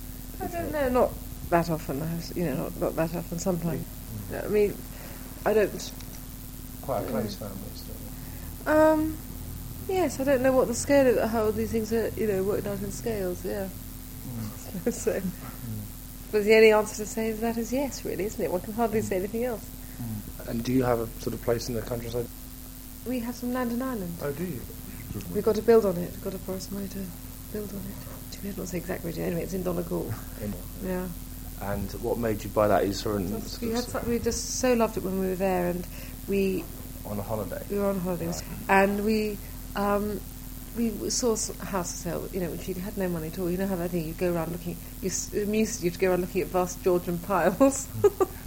I 0.41 0.47
don't 0.47 0.71
know, 0.71 0.89
not 0.89 1.12
that 1.49 1.69
often. 1.69 2.02
I 2.02 2.06
have, 2.06 2.32
you 2.36 2.45
know, 2.45 2.56
not, 2.56 2.80
not 2.80 2.95
that 2.95 3.15
often. 3.15 3.39
Sometimes. 3.39 3.86
Mm. 4.32 4.45
I 4.45 4.47
mean, 4.47 4.75
I 5.45 5.54
don't. 5.54 5.91
Quite 6.82 6.99
a 6.99 7.06
mm. 7.06 7.10
close 7.10 7.36
family 7.36 7.58
still. 7.75 8.71
Um, 8.71 9.17
yes, 9.88 10.19
I 10.19 10.23
don't 10.23 10.41
know 10.41 10.52
what 10.52 10.67
the 10.67 10.75
scale 10.75 11.17
of 11.17 11.30
how 11.30 11.49
these 11.52 11.71
things 11.71 11.91
are, 11.91 12.10
you 12.10 12.28
know, 12.28 12.43
worked 12.43 12.67
out 12.67 12.80
in 12.80 12.91
scales. 12.91 13.43
Yeah. 13.43 13.67
Mm. 14.86 14.93
so, 14.93 15.21
but 16.32 16.43
the 16.43 16.56
only 16.56 16.71
answer 16.71 16.97
to 16.97 17.06
say 17.08 17.30
is 17.30 17.39
that 17.39 17.58
is 17.58 17.73
yes, 17.73 18.06
really, 18.06 18.25
isn't 18.25 18.43
it? 18.43 18.52
One 18.52 18.62
can 18.62 18.73
hardly 18.73 19.02
say 19.02 19.15
anything 19.17 19.45
else. 19.45 19.65
And 20.47 20.63
do 20.63 20.71
you 20.71 20.84
have 20.84 20.99
a 20.99 21.08
sort 21.21 21.34
of 21.34 21.41
place 21.43 21.69
in 21.69 21.75
the 21.75 21.82
countryside? 21.82 22.28
We 23.05 23.19
have 23.19 23.35
some 23.35 23.53
land 23.53 23.71
in 23.71 23.81
Ireland. 23.81 24.15
Oh, 24.21 24.31
do 24.31 24.43
you? 24.43 24.62
We've 25.33 25.43
got 25.43 25.55
to 25.55 25.62
build 25.62 25.85
on 25.85 25.97
it. 25.97 26.12
We've 26.12 26.23
got 26.23 26.33
to 26.33 26.39
borrow 26.39 26.59
some 26.59 26.75
money 26.75 26.88
to 26.89 26.99
build 27.53 27.69
on 27.71 27.79
it. 27.79 27.95
We 28.41 28.47
have 28.47 28.57
not 28.57 28.69
say 28.69 28.77
exactly 28.77 29.12
where. 29.12 29.25
Anyway, 29.25 29.41
it's 29.43 29.53
in 29.59 29.63
Donegal. 29.63 30.13
Yeah. 30.85 31.07
And 31.62 31.91
what 32.01 32.17
made 32.17 32.41
you 32.41 32.49
buy 32.49 32.69
that? 32.69 32.88
You 32.88 32.93
saw 32.93 33.15
in, 33.17 33.31
That's- 33.33 33.59
we 33.59 33.71
had 33.71 33.83
of 33.83 33.89
some, 33.89 34.07
we 34.09 34.17
just 34.19 34.59
so 34.62 34.73
loved 34.73 34.95
it 34.95 35.03
when 35.03 35.19
we 35.19 35.27
were 35.27 35.35
there, 35.35 35.67
and 35.67 35.85
we 36.29 36.63
on 37.05 37.19
a 37.19 37.21
holiday. 37.21 37.62
we 37.69 37.77
were 37.79 37.88
on 37.88 37.99
holidays, 37.99 38.41
and 38.69 39.03
we 39.03 39.38
um, 39.75 40.21
we 40.77 40.91
saw 41.09 41.35
a 41.62 41.65
house 41.65 41.89
sale. 41.93 42.29
You 42.31 42.39
know, 42.39 42.49
when 42.49 42.59
she 42.62 42.71
had 42.73 42.95
no 42.97 43.09
money 43.09 43.27
at 43.27 43.38
all. 43.39 43.51
You 43.51 43.57
know 43.57 43.67
how 43.67 43.75
that 43.75 43.89
thing 43.91 44.05
you 44.07 44.13
go 44.13 44.31
around 44.33 44.53
looking. 44.53 44.77
You 45.01 45.09
s- 45.09 45.33
it 45.33 45.43
amuses 45.43 45.83
you 45.83 45.91
to 45.91 45.99
go 45.99 46.12
around 46.12 46.21
looking 46.21 46.43
at 46.43 46.47
vast 46.47 46.81
Georgian 46.81 47.17
piles. 47.17 47.89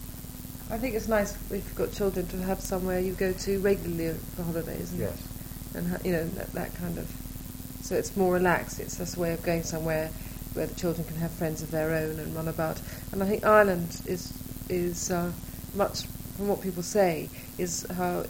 I 0.72 0.78
think 0.78 0.94
it's 0.94 1.06
nice 1.06 1.34
if 1.34 1.52
you've 1.52 1.74
got 1.74 1.92
children 1.92 2.26
to 2.28 2.38
have 2.38 2.58
somewhere 2.60 2.98
you 2.98 3.12
go 3.12 3.32
to 3.32 3.58
regularly 3.60 4.18
for 4.34 4.42
holidays. 4.42 4.90
And, 4.92 5.00
Yes. 5.00 5.22
and 5.74 5.86
ha- 5.86 5.98
you 6.02 6.12
know 6.12 6.24
that, 6.24 6.50
that 6.54 6.74
kind 6.76 6.96
of. 6.96 7.06
So 7.82 7.94
it's 7.94 8.16
more 8.16 8.32
relaxed. 8.32 8.80
It's 8.80 8.96
just 8.96 9.16
a 9.16 9.20
way 9.20 9.34
of 9.34 9.42
going 9.42 9.64
somewhere 9.64 10.08
where 10.54 10.66
the 10.66 10.74
children 10.74 11.06
can 11.06 11.16
have 11.16 11.30
friends 11.32 11.60
of 11.62 11.70
their 11.70 11.90
own 11.92 12.18
and 12.18 12.34
run 12.34 12.48
about. 12.48 12.80
And 13.12 13.22
I 13.22 13.26
think 13.26 13.44
Ireland 13.44 14.00
is 14.06 14.32
is 14.70 15.10
uh, 15.10 15.30
much 15.74 16.04
from 16.36 16.48
what 16.48 16.62
people 16.62 16.82
say 16.82 17.28
is 17.58 17.86
how 17.94 18.24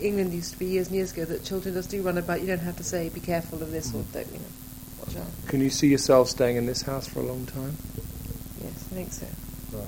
England 0.00 0.32
used 0.32 0.52
to 0.54 0.58
be 0.58 0.66
years 0.66 0.86
and 0.86 0.96
years 0.96 1.12
ago 1.12 1.26
that 1.26 1.44
children 1.44 1.74
just 1.74 1.90
do 1.90 2.00
run 2.00 2.16
about. 2.16 2.40
You 2.40 2.46
don't 2.46 2.60
have 2.60 2.76
to 2.76 2.84
say 2.84 3.10
be 3.10 3.20
careful 3.20 3.62
of 3.62 3.70
this 3.70 3.92
or 3.94 4.02
don't 4.14 4.26
you 4.32 4.38
know 4.38 4.44
watch 5.00 5.16
out. 5.16 5.26
Can 5.48 5.60
you 5.60 5.68
see 5.68 5.88
yourself 5.88 6.30
staying 6.30 6.56
in 6.56 6.64
this 6.64 6.80
house 6.80 7.06
for 7.06 7.20
a 7.20 7.24
long 7.24 7.44
time? 7.44 7.76
Yes, 8.62 8.72
I 8.90 8.94
think 8.94 9.12
so. 9.12 9.26
Right. 9.76 9.84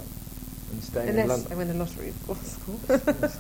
And 0.75 0.83
staying 0.85 1.09
in 1.09 1.19
Unless 1.19 1.29
London. 1.29 1.53
I 1.53 1.57
win 1.57 1.69
the 1.69 1.75
lottery, 1.75 2.09
of 2.09 2.27
course. 2.27 2.57
Course. 2.67 3.37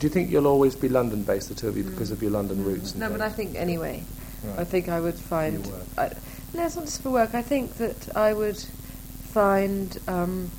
Do 0.00 0.06
you 0.06 0.08
think 0.08 0.30
you'll 0.30 0.46
always 0.46 0.74
be 0.74 0.88
London-based, 0.88 1.48
the 1.50 1.54
two 1.54 1.68
of 1.68 1.76
you, 1.76 1.84
because 1.84 2.10
of 2.10 2.22
your 2.22 2.30
London 2.32 2.64
roots? 2.64 2.92
and 2.92 3.00
no, 3.00 3.10
but 3.10 3.20
I 3.20 3.28
think 3.28 3.54
anyway. 3.56 4.02
Right. 4.42 4.58
I 4.60 4.64
think 4.64 4.88
I 4.88 4.98
would 5.00 5.14
find. 5.14 5.70
I, 5.96 6.10
no, 6.54 6.64
it's 6.66 6.74
not 6.76 6.86
just 6.86 7.02
for 7.02 7.10
work. 7.10 7.34
I 7.34 7.42
think 7.42 7.74
that 7.76 8.16
I 8.16 8.32
would 8.32 8.58
find. 8.58 9.96
Um, 10.08 10.50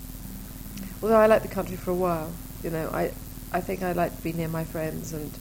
although 1.02 1.18
I 1.18 1.26
like 1.26 1.42
the 1.42 1.50
country 1.50 1.76
for 1.76 1.92
a 1.92 1.96
while, 1.96 2.32
you 2.64 2.70
know, 2.70 2.90
I 2.94 3.12
I 3.52 3.60
think 3.60 3.84
I'd 3.84 3.98
like 3.98 4.16
to 4.16 4.22
be 4.24 4.34
near 4.34 4.48
my 4.48 4.64
friends 4.64 5.12
and 5.14 5.32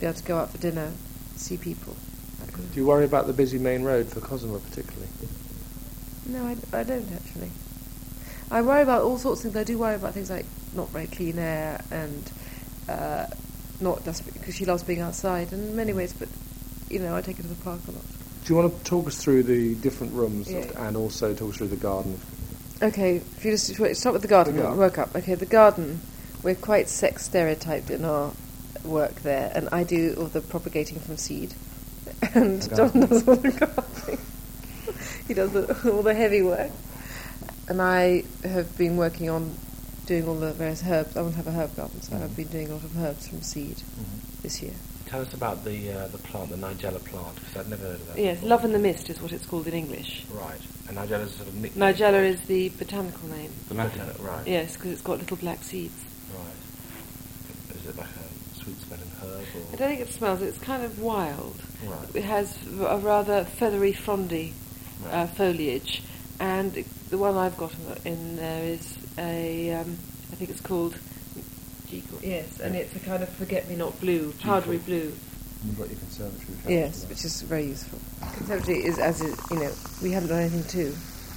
be 0.00 0.06
able 0.06 0.18
to 0.18 0.24
go 0.24 0.38
out 0.38 0.50
for 0.50 0.58
dinner, 0.58 0.92
see 1.36 1.56
people. 1.56 1.96
that 2.40 2.52
kind 2.52 2.64
of- 2.64 2.74
Do 2.74 2.80
you 2.80 2.86
worry 2.86 3.04
about 3.04 3.26
the 3.26 3.32
busy 3.32 3.58
main 3.58 3.82
road 3.84 4.08
for 4.08 4.20
Cosima 4.20 4.58
particularly? 4.58 5.08
No, 6.26 6.44
I, 6.44 6.56
I 6.76 6.82
don't 6.82 7.10
actually. 7.12 7.50
I 8.50 8.62
worry 8.62 8.82
about 8.82 9.02
all 9.02 9.18
sorts 9.18 9.44
of 9.44 9.52
things. 9.52 9.56
I 9.60 9.64
do 9.64 9.78
worry 9.78 9.94
about 9.94 10.14
things 10.14 10.30
like 10.30 10.46
not 10.74 10.88
very 10.90 11.06
clean 11.06 11.38
air 11.38 11.80
and 11.90 12.32
uh, 12.88 13.26
not 13.80 14.04
just 14.04 14.24
because 14.32 14.54
she 14.54 14.64
loves 14.64 14.82
being 14.82 15.00
outside 15.00 15.52
in 15.52 15.76
many 15.76 15.92
ways. 15.92 16.12
But 16.12 16.28
you 16.88 16.98
know, 17.00 17.14
I 17.14 17.20
take 17.22 17.36
her 17.36 17.42
to 17.42 17.48
the 17.48 17.54
park 17.62 17.80
a 17.88 17.90
lot. 17.92 18.02
Do 18.44 18.54
you 18.54 18.60
want 18.60 18.76
to 18.78 18.84
talk 18.84 19.06
us 19.06 19.22
through 19.22 19.42
the 19.42 19.74
different 19.74 20.14
rooms 20.14 20.50
Yeah. 20.50 20.64
and 20.86 20.96
also 20.96 21.34
talk 21.34 21.50
us 21.50 21.56
through 21.58 21.68
the 21.68 21.76
garden? 21.76 22.18
Okay, 22.80 23.16
if 23.16 23.44
you 23.44 23.50
just 23.50 23.78
wait, 23.78 23.96
start 23.96 24.12
with 24.14 24.22
the 24.22 24.28
garden. 24.28 24.56
Garden. 24.56 24.78
Work 24.78 24.98
up. 24.98 25.14
Okay, 25.14 25.34
the 25.34 25.44
garden. 25.46 26.00
We're 26.42 26.54
quite 26.54 26.88
sex 26.88 27.24
stereotyped 27.24 27.90
in 27.90 28.04
our 28.04 28.32
work 28.84 29.16
there, 29.22 29.50
and 29.54 29.68
I 29.72 29.82
do 29.82 30.14
all 30.16 30.26
the 30.26 30.40
propagating 30.40 31.00
from 31.00 31.16
seed, 31.16 31.52
and 32.34 32.62
John 32.74 32.92
does 32.92 33.26
all 33.26 33.34
the 33.36 33.50
gardening. 34.06 34.18
he 35.26 35.34
does 35.34 35.52
the, 35.52 35.90
all 35.92 36.02
the 36.02 36.14
heavy 36.14 36.40
work, 36.42 36.70
and 37.68 37.80
I 37.82 38.24
have 38.44 38.76
been 38.78 38.96
working 38.96 39.28
on 39.30 39.54
doing 40.06 40.26
all 40.26 40.34
the 40.36 40.52
various 40.52 40.82
herbs. 40.86 41.16
I 41.16 41.22
want 41.22 41.34
to 41.36 41.42
have 41.42 41.46
a 41.46 41.52
herb 41.52 41.76
garden, 41.76 42.00
so 42.00 42.16
I've 42.16 42.30
Mhm. 42.30 42.36
been 42.36 42.48
doing 42.48 42.68
a 42.70 42.74
lot 42.74 42.84
of 42.84 42.96
herbs 42.98 43.28
from 43.28 43.42
seed 43.42 43.82
this 44.42 44.62
year. 44.62 44.72
Tell 45.06 45.20
us 45.22 45.32
about 45.32 45.64
the 45.64 45.90
uh, 45.92 46.08
the 46.08 46.18
plant, 46.18 46.50
the 46.50 46.56
Nigella 46.56 47.02
plant, 47.02 47.34
because 47.36 47.56
I'd 47.56 47.68
never 47.70 47.82
heard 47.84 48.00
of 48.00 48.06
that. 48.08 48.18
Yes, 48.18 48.36
before. 48.36 48.48
love 48.50 48.64
in 48.64 48.72
the 48.72 48.78
mist 48.78 49.08
is 49.10 49.20
what 49.22 49.32
it's 49.32 49.46
called 49.46 49.66
in 49.66 49.72
English. 49.74 50.24
Right, 50.30 50.60
and 50.86 50.96
Nigella's 50.98 51.34
sort 51.34 51.48
of 51.48 51.54
nickname. 51.54 51.82
Nigella 51.94 52.24
is 52.24 52.40
the 52.46 52.68
botanical 52.70 53.28
name. 53.28 53.50
the 53.68 53.74
Latin. 53.74 54.02
Right. 54.20 54.46
Yes, 54.46 54.74
because 54.74 54.92
it's 54.92 55.02
got 55.02 55.18
little 55.18 55.36
black 55.38 55.64
seeds. 55.64 55.94
Right. 56.36 57.76
Is 57.80 57.86
it 57.88 57.96
like 57.96 58.06
a 58.06 58.60
sweet 58.62 58.76
smelling 58.86 59.10
herb 59.22 59.46
or? 59.56 59.72
I 59.72 59.76
don't 59.76 59.88
think 59.88 60.00
it 60.00 60.12
smells. 60.12 60.42
It's 60.42 60.58
kind 60.58 60.82
of 60.84 60.98
wild. 61.00 61.56
Right. 61.86 61.98
It 62.14 62.24
has 62.24 62.54
a 62.80 62.98
rather 62.98 63.44
feathery, 63.44 63.92
frondy 63.94 64.52
uh, 65.10 65.26
foliage, 65.26 66.02
and 66.40 66.76
it- 66.76 66.86
the 67.10 67.18
one 67.18 67.36
I've 67.36 67.56
got 67.56 67.72
in- 68.04 68.12
in 68.12 68.36
there 68.36 68.64
is 68.64 68.86
a, 69.18 69.72
um, 69.74 69.96
I 70.32 70.36
think 70.36 70.50
it's 70.50 70.60
called 70.60 70.94
Jekyll. 71.90 72.18
Yes, 72.22 72.46
and 72.62 72.74
Yeah. 72.74 72.82
it's 72.82 72.94
a 72.96 72.98
kind 72.98 73.22
of 73.22 73.28
forget-me-not 73.30 74.00
blue, 74.00 74.32
powdery 74.40 74.78
blue. 74.78 75.12
You've 75.64 75.78
got 75.78 75.88
your 75.88 75.98
conservatory. 75.98 76.56
Yes, 76.68 77.04
which 77.08 77.24
is 77.24 77.42
very 77.42 77.66
useful. 77.66 77.98
Conservatory 78.36 78.84
is 78.84 78.98
as 78.98 79.20
it, 79.22 79.34
you 79.50 79.56
know, 79.58 79.70
we 80.02 80.12
haven't 80.12 80.28
done 80.28 80.40
anything 80.40 80.64
to. 80.64 80.94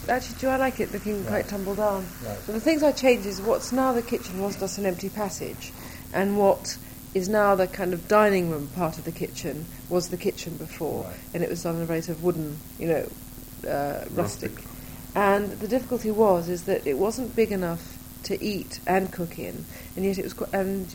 Actually, 0.09 0.35
do 0.39 0.47
I 0.49 0.57
like 0.57 0.79
it 0.79 0.91
looking 0.91 1.23
quite 1.23 1.31
Right. 1.33 1.47
tumbled 1.47 1.77
down? 1.77 2.05
Right. 2.25 2.37
But 2.45 2.53
the 2.53 2.59
things 2.59 2.83
I 2.83 2.91
changed 2.91 3.25
is 3.25 3.39
what's 3.41 3.71
now 3.71 3.93
the 3.93 4.01
kitchen 4.01 4.41
was 4.41 4.55
just 4.57 4.77
an 4.77 4.85
empty 4.85 5.09
passage, 5.09 5.71
and 6.13 6.37
what 6.37 6.77
is 7.13 7.29
now 7.29 7.55
the 7.55 7.67
kind 7.67 7.93
of 7.93 8.07
dining 8.07 8.49
room 8.49 8.67
part 8.75 8.97
of 8.97 9.05
the 9.05 9.11
kitchen 9.11 9.65
was 9.89 10.09
the 10.09 10.17
kitchen 10.17 10.55
before, 10.57 11.03
Right. 11.05 11.13
and 11.33 11.43
it 11.43 11.49
was 11.49 11.63
done 11.63 11.77
in 11.77 11.81
a 11.81 11.85
very 11.85 12.01
sort 12.01 12.17
of 12.17 12.23
wooden, 12.23 12.57
you 12.79 12.87
know, 12.87 13.69
uh, 13.69 14.05
rustic. 14.13 14.51
Rustic. 14.55 14.70
And 15.15 15.51
the 15.59 15.67
difficulty 15.67 16.11
was 16.11 16.47
is 16.47 16.63
that 16.63 16.87
it 16.87 16.97
wasn't 16.97 17.35
big 17.35 17.51
enough 17.51 17.97
to 18.23 18.41
eat 18.43 18.79
and 18.87 19.11
cook 19.11 19.39
in, 19.39 19.65
and 19.95 20.05
yet 20.05 20.17
it 20.17 20.23
was 20.23 20.33
quite, 20.33 20.53
and 20.53 20.87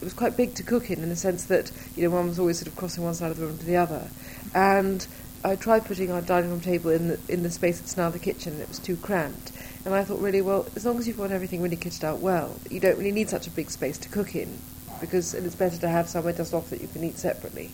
it 0.00 0.04
was 0.04 0.12
quite 0.12 0.36
big 0.36 0.54
to 0.54 0.62
cook 0.62 0.90
in 0.90 1.02
in 1.02 1.08
the 1.08 1.16
sense 1.16 1.44
that 1.46 1.72
you 1.96 2.04
know 2.04 2.14
one 2.14 2.28
was 2.28 2.38
always 2.38 2.58
sort 2.58 2.68
of 2.68 2.76
crossing 2.76 3.02
one 3.02 3.14
side 3.14 3.30
of 3.30 3.36
the 3.36 3.46
room 3.46 3.58
to 3.58 3.64
the 3.64 3.76
other, 3.76 4.08
and 4.54 5.06
I 5.42 5.56
tried 5.56 5.86
putting 5.86 6.12
our 6.12 6.20
dining 6.20 6.50
room 6.50 6.60
table 6.60 6.90
in 6.90 7.08
the 7.08 7.18
in 7.28 7.42
the 7.42 7.50
space 7.50 7.80
that's 7.80 7.96
now 7.96 8.10
the 8.10 8.18
kitchen, 8.18 8.52
and 8.52 8.62
it 8.62 8.68
was 8.68 8.78
too 8.78 8.96
cramped. 8.96 9.52
And 9.84 9.94
I 9.94 10.04
thought, 10.04 10.20
really, 10.20 10.40
well, 10.40 10.66
as 10.76 10.86
long 10.86 10.98
as 10.98 11.06
you've 11.06 11.18
got 11.18 11.30
everything 11.30 11.60
really 11.60 11.76
kitted 11.76 12.04
out 12.04 12.20
well, 12.20 12.54
you 12.70 12.80
don't 12.80 12.96
really 12.96 13.12
need 13.12 13.28
such 13.28 13.46
a 13.46 13.50
big 13.50 13.70
space 13.70 13.98
to 13.98 14.08
cook 14.08 14.34
in, 14.34 14.58
because 15.00 15.34
it's 15.34 15.54
better 15.54 15.78
to 15.78 15.88
have 15.88 16.08
somewhere 16.08 16.32
just 16.32 16.54
off 16.54 16.70
that 16.70 16.80
you 16.80 16.88
can 16.88 17.02
eat 17.02 17.18
separately. 17.18 17.70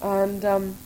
And 0.00 0.44
um, 0.44 0.76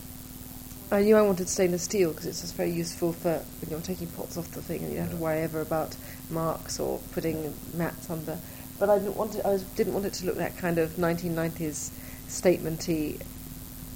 I 0.92 1.02
knew 1.02 1.16
I 1.16 1.22
wanted 1.22 1.48
stainless 1.48 1.82
steel 1.82 2.10
because 2.10 2.26
it's 2.26 2.42
just 2.42 2.54
very 2.54 2.70
useful 2.70 3.12
for 3.12 3.42
when 3.60 3.70
you're 3.70 3.80
taking 3.80 4.06
pots 4.06 4.38
off 4.38 4.48
the 4.52 4.62
thing 4.62 4.84
and 4.84 4.92
you 4.92 4.98
don't 4.98 5.08
have 5.08 5.16
to 5.16 5.22
worry 5.22 5.40
ever 5.40 5.60
about 5.60 5.96
marks 6.30 6.78
or 6.78 7.00
putting 7.10 7.52
mats 7.74 8.08
under. 8.08 8.38
But 8.78 8.90
I 8.90 9.00
didn't 9.00 9.16
want 9.16 9.34
it. 9.34 9.44
I 9.44 9.48
was, 9.48 9.62
didn't 9.62 9.94
want 9.94 10.06
it 10.06 10.12
to 10.14 10.26
look 10.26 10.36
that 10.36 10.56
kind 10.58 10.78
of 10.78 10.90
1990s 10.90 11.90
statementy, 12.28 13.20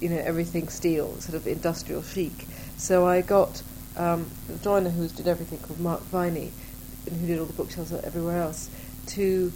you 0.01 0.09
know, 0.09 0.17
everything 0.17 0.67
steel, 0.67 1.15
sort 1.21 1.35
of 1.35 1.47
industrial 1.47 2.03
chic. 2.03 2.45
So 2.75 3.07
I 3.07 3.21
got 3.21 3.61
um, 3.95 4.29
the 4.49 4.57
joiner 4.57 4.89
who 4.89 5.07
did 5.07 5.29
everything 5.29 5.59
called 5.59 5.79
Mark 5.79 6.01
Viney, 6.03 6.51
and 7.07 7.21
who 7.21 7.25
did 7.25 7.39
all 7.39 7.45
the 7.45 7.53
bookshelves 7.53 7.93
everywhere 7.93 8.41
else, 8.41 8.69
to 9.07 9.53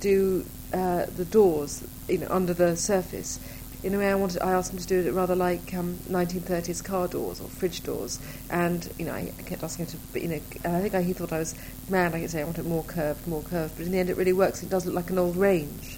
do 0.00 0.46
uh, 0.72 1.04
the 1.16 1.26
doors, 1.26 1.86
you 2.08 2.18
know, 2.18 2.28
under 2.30 2.54
the 2.54 2.76
surface. 2.76 3.40
In 3.84 3.94
a 3.94 3.98
way, 3.98 4.10
I 4.10 4.14
wanted. 4.16 4.42
I 4.42 4.52
asked 4.52 4.72
him 4.72 4.78
to 4.80 4.86
do 4.86 5.06
it 5.06 5.12
rather 5.12 5.36
like 5.36 5.72
um, 5.72 5.98
1930s 6.08 6.82
car 6.82 7.06
doors 7.06 7.40
or 7.40 7.46
fridge 7.48 7.82
doors, 7.84 8.18
and 8.50 8.90
you 8.98 9.04
know, 9.04 9.12
I, 9.12 9.32
I 9.38 9.42
kept 9.42 9.62
asking 9.62 9.86
him 9.86 9.98
to, 10.12 10.20
you 10.20 10.28
know, 10.28 10.40
and 10.64 10.76
I 10.76 10.80
think 10.80 10.94
I, 10.94 11.02
he 11.02 11.12
thought 11.12 11.32
I 11.32 11.38
was 11.38 11.54
mad. 11.88 12.12
I 12.12 12.18
I 12.18 12.26
say, 12.26 12.40
I 12.40 12.44
want 12.44 12.58
it 12.58 12.66
more 12.66 12.82
curved, 12.82 13.26
more 13.28 13.42
curved, 13.42 13.76
but 13.76 13.86
in 13.86 13.92
the 13.92 13.98
end, 14.00 14.10
it 14.10 14.16
really 14.16 14.32
works. 14.32 14.64
It 14.64 14.68
does 14.68 14.84
look 14.84 14.96
like 14.96 15.10
an 15.10 15.18
old 15.18 15.36
range, 15.36 15.96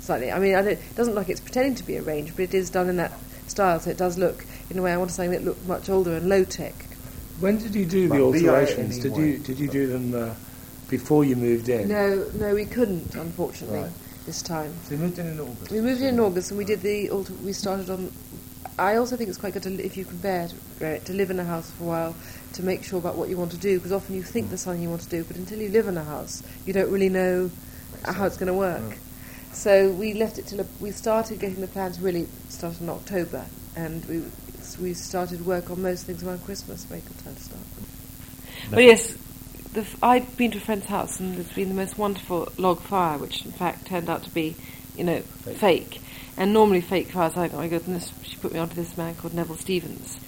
slightly. 0.00 0.32
I 0.32 0.38
mean, 0.38 0.54
I 0.54 0.62
don't, 0.62 0.72
it 0.72 0.96
doesn't 0.96 1.14
look 1.14 1.26
like 1.26 1.28
it's 1.28 1.40
pretending 1.40 1.74
to 1.74 1.84
be 1.84 1.96
a 1.96 2.02
range, 2.02 2.34
but 2.34 2.44
it 2.44 2.54
is 2.54 2.70
done 2.70 2.88
in 2.88 2.96
that 2.96 3.12
style, 3.46 3.78
so 3.78 3.90
it 3.90 3.98
does 3.98 4.16
look, 4.16 4.46
in 4.70 4.78
a 4.78 4.82
way, 4.82 4.92
I 4.92 4.96
wanted 4.96 5.12
something 5.12 5.32
that 5.32 5.44
looked 5.44 5.66
much 5.66 5.90
older 5.90 6.14
and 6.16 6.30
low 6.30 6.44
tech. 6.44 6.74
When 7.40 7.58
did 7.58 7.74
you 7.74 7.84
do 7.84 8.08
the 8.08 8.14
Well, 8.14 8.34
alterations? 8.34 8.98
Did 8.98 9.16
you 9.16 9.38
did 9.38 9.58
you 9.58 9.68
do 9.68 9.86
them 9.86 10.14
uh, 10.14 10.34
before 10.88 11.24
you 11.24 11.36
moved 11.36 11.68
in? 11.68 11.88
No, 11.88 12.26
no, 12.34 12.54
we 12.54 12.64
couldn't, 12.64 13.14
unfortunately, 13.14 13.80
Right. 13.80 13.90
This 14.28 14.42
time. 14.42 14.72
So 14.84 14.94
you 14.94 15.00
moved 15.00 15.18
in 15.18 15.26
in 15.26 15.40
August. 15.40 15.70
We 15.72 15.80
moved 15.80 16.02
in 16.02 16.08
in 16.14 16.20
August 16.20 16.50
and 16.50 16.58
we 16.58 16.64
did 16.64 16.82
the 16.82 17.10
we 17.42 17.52
started 17.52 17.88
on. 17.88 18.12
I 18.78 18.96
also 18.96 19.16
think 19.16 19.28
it's 19.28 19.38
quite 19.38 19.54
good 19.54 19.62
to, 19.64 19.72
if 19.84 19.96
you 19.96 20.04
can 20.04 20.18
bear 20.18 20.48
to, 20.78 20.98
to 21.00 21.12
live 21.12 21.30
in 21.30 21.40
a 21.40 21.44
house 21.44 21.70
for 21.72 21.84
a 21.84 21.86
while 21.86 22.16
to 22.52 22.62
make 22.62 22.84
sure 22.84 22.98
about 22.98 23.16
what 23.16 23.28
you 23.28 23.36
want 23.36 23.50
to 23.52 23.56
do 23.56 23.78
because 23.78 23.90
often 23.90 24.14
you 24.14 24.22
think 24.22 24.50
there's 24.50 24.60
mm. 24.60 24.64
something 24.64 24.82
you 24.82 24.90
want 24.90 25.00
to 25.00 25.08
do, 25.08 25.24
but 25.24 25.36
until 25.36 25.58
you 25.58 25.70
live 25.70 25.88
in 25.88 25.96
a 25.96 26.04
house, 26.04 26.42
you 26.66 26.72
don't 26.72 26.90
really 26.90 27.08
know 27.08 27.50
how 28.04 28.26
it's 28.26 28.36
going 28.36 28.46
to 28.46 28.54
work. 28.54 28.82
Mm. 28.82 28.98
So 29.54 29.90
we 29.90 30.12
left 30.12 30.38
it 30.38 30.46
till 30.46 30.64
we 30.78 30.90
started 30.90 31.40
getting 31.40 31.60
the 31.62 31.66
plans 31.66 31.98
really 31.98 32.28
started 32.50 32.82
in 32.82 32.90
October, 32.90 33.44
and 33.74 34.04
we 34.04 34.22
we 34.78 34.92
started 34.92 35.44
work 35.46 35.70
on 35.70 35.80
most 35.80 36.04
things 36.04 36.22
around 36.22 36.44
Christmas. 36.44 36.84
Very 36.84 37.00
good 37.00 37.18
time 37.24 37.34
to 37.34 37.42
start. 37.42 37.62
But 38.70 38.84
yes, 38.84 39.16
the, 39.72 39.86
I'd 40.02 40.36
been 40.36 40.50
to 40.52 40.58
a 40.58 40.60
friend's 40.60 40.86
house 40.86 41.20
and 41.20 41.36
there's 41.36 41.52
been 41.52 41.68
the 41.68 41.74
most 41.74 41.98
wonderful 41.98 42.52
log 42.56 42.80
fire, 42.80 43.18
which 43.18 43.44
in 43.44 43.52
fact 43.52 43.86
turned 43.86 44.08
out 44.08 44.22
to 44.24 44.30
be, 44.30 44.56
you 44.96 45.04
know, 45.04 45.20
fake. 45.20 46.00
And 46.36 46.52
normally 46.52 46.80
fake 46.80 47.08
fires, 47.08 47.36
I, 47.36 47.44
I 47.44 47.68
go, 47.68 47.78
this, 47.78 48.12
she 48.22 48.36
put 48.36 48.52
me 48.52 48.58
onto 48.60 48.74
this 48.74 48.96
man 48.96 49.14
called 49.16 49.34
Neville 49.34 49.56
Stevens 49.56 50.18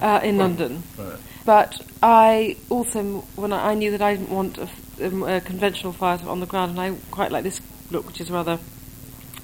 uh, 0.00 0.20
in 0.22 0.38
London. 0.38 0.82
Right. 0.98 1.18
But 1.44 1.80
I 2.02 2.56
also, 2.68 3.20
when 3.36 3.52
I, 3.52 3.70
I 3.70 3.74
knew 3.74 3.92
that 3.92 4.02
I 4.02 4.16
didn't 4.16 4.30
want 4.30 4.58
a, 4.58 4.62
f- 4.62 5.02
um, 5.02 5.22
a 5.22 5.40
conventional 5.40 5.92
fire 5.92 6.18
on 6.26 6.40
the 6.40 6.46
ground, 6.46 6.72
and 6.72 6.80
I 6.80 6.96
quite 7.10 7.30
like 7.30 7.44
this 7.44 7.60
look, 7.90 8.06
which 8.06 8.20
is 8.20 8.30
rather 8.30 8.58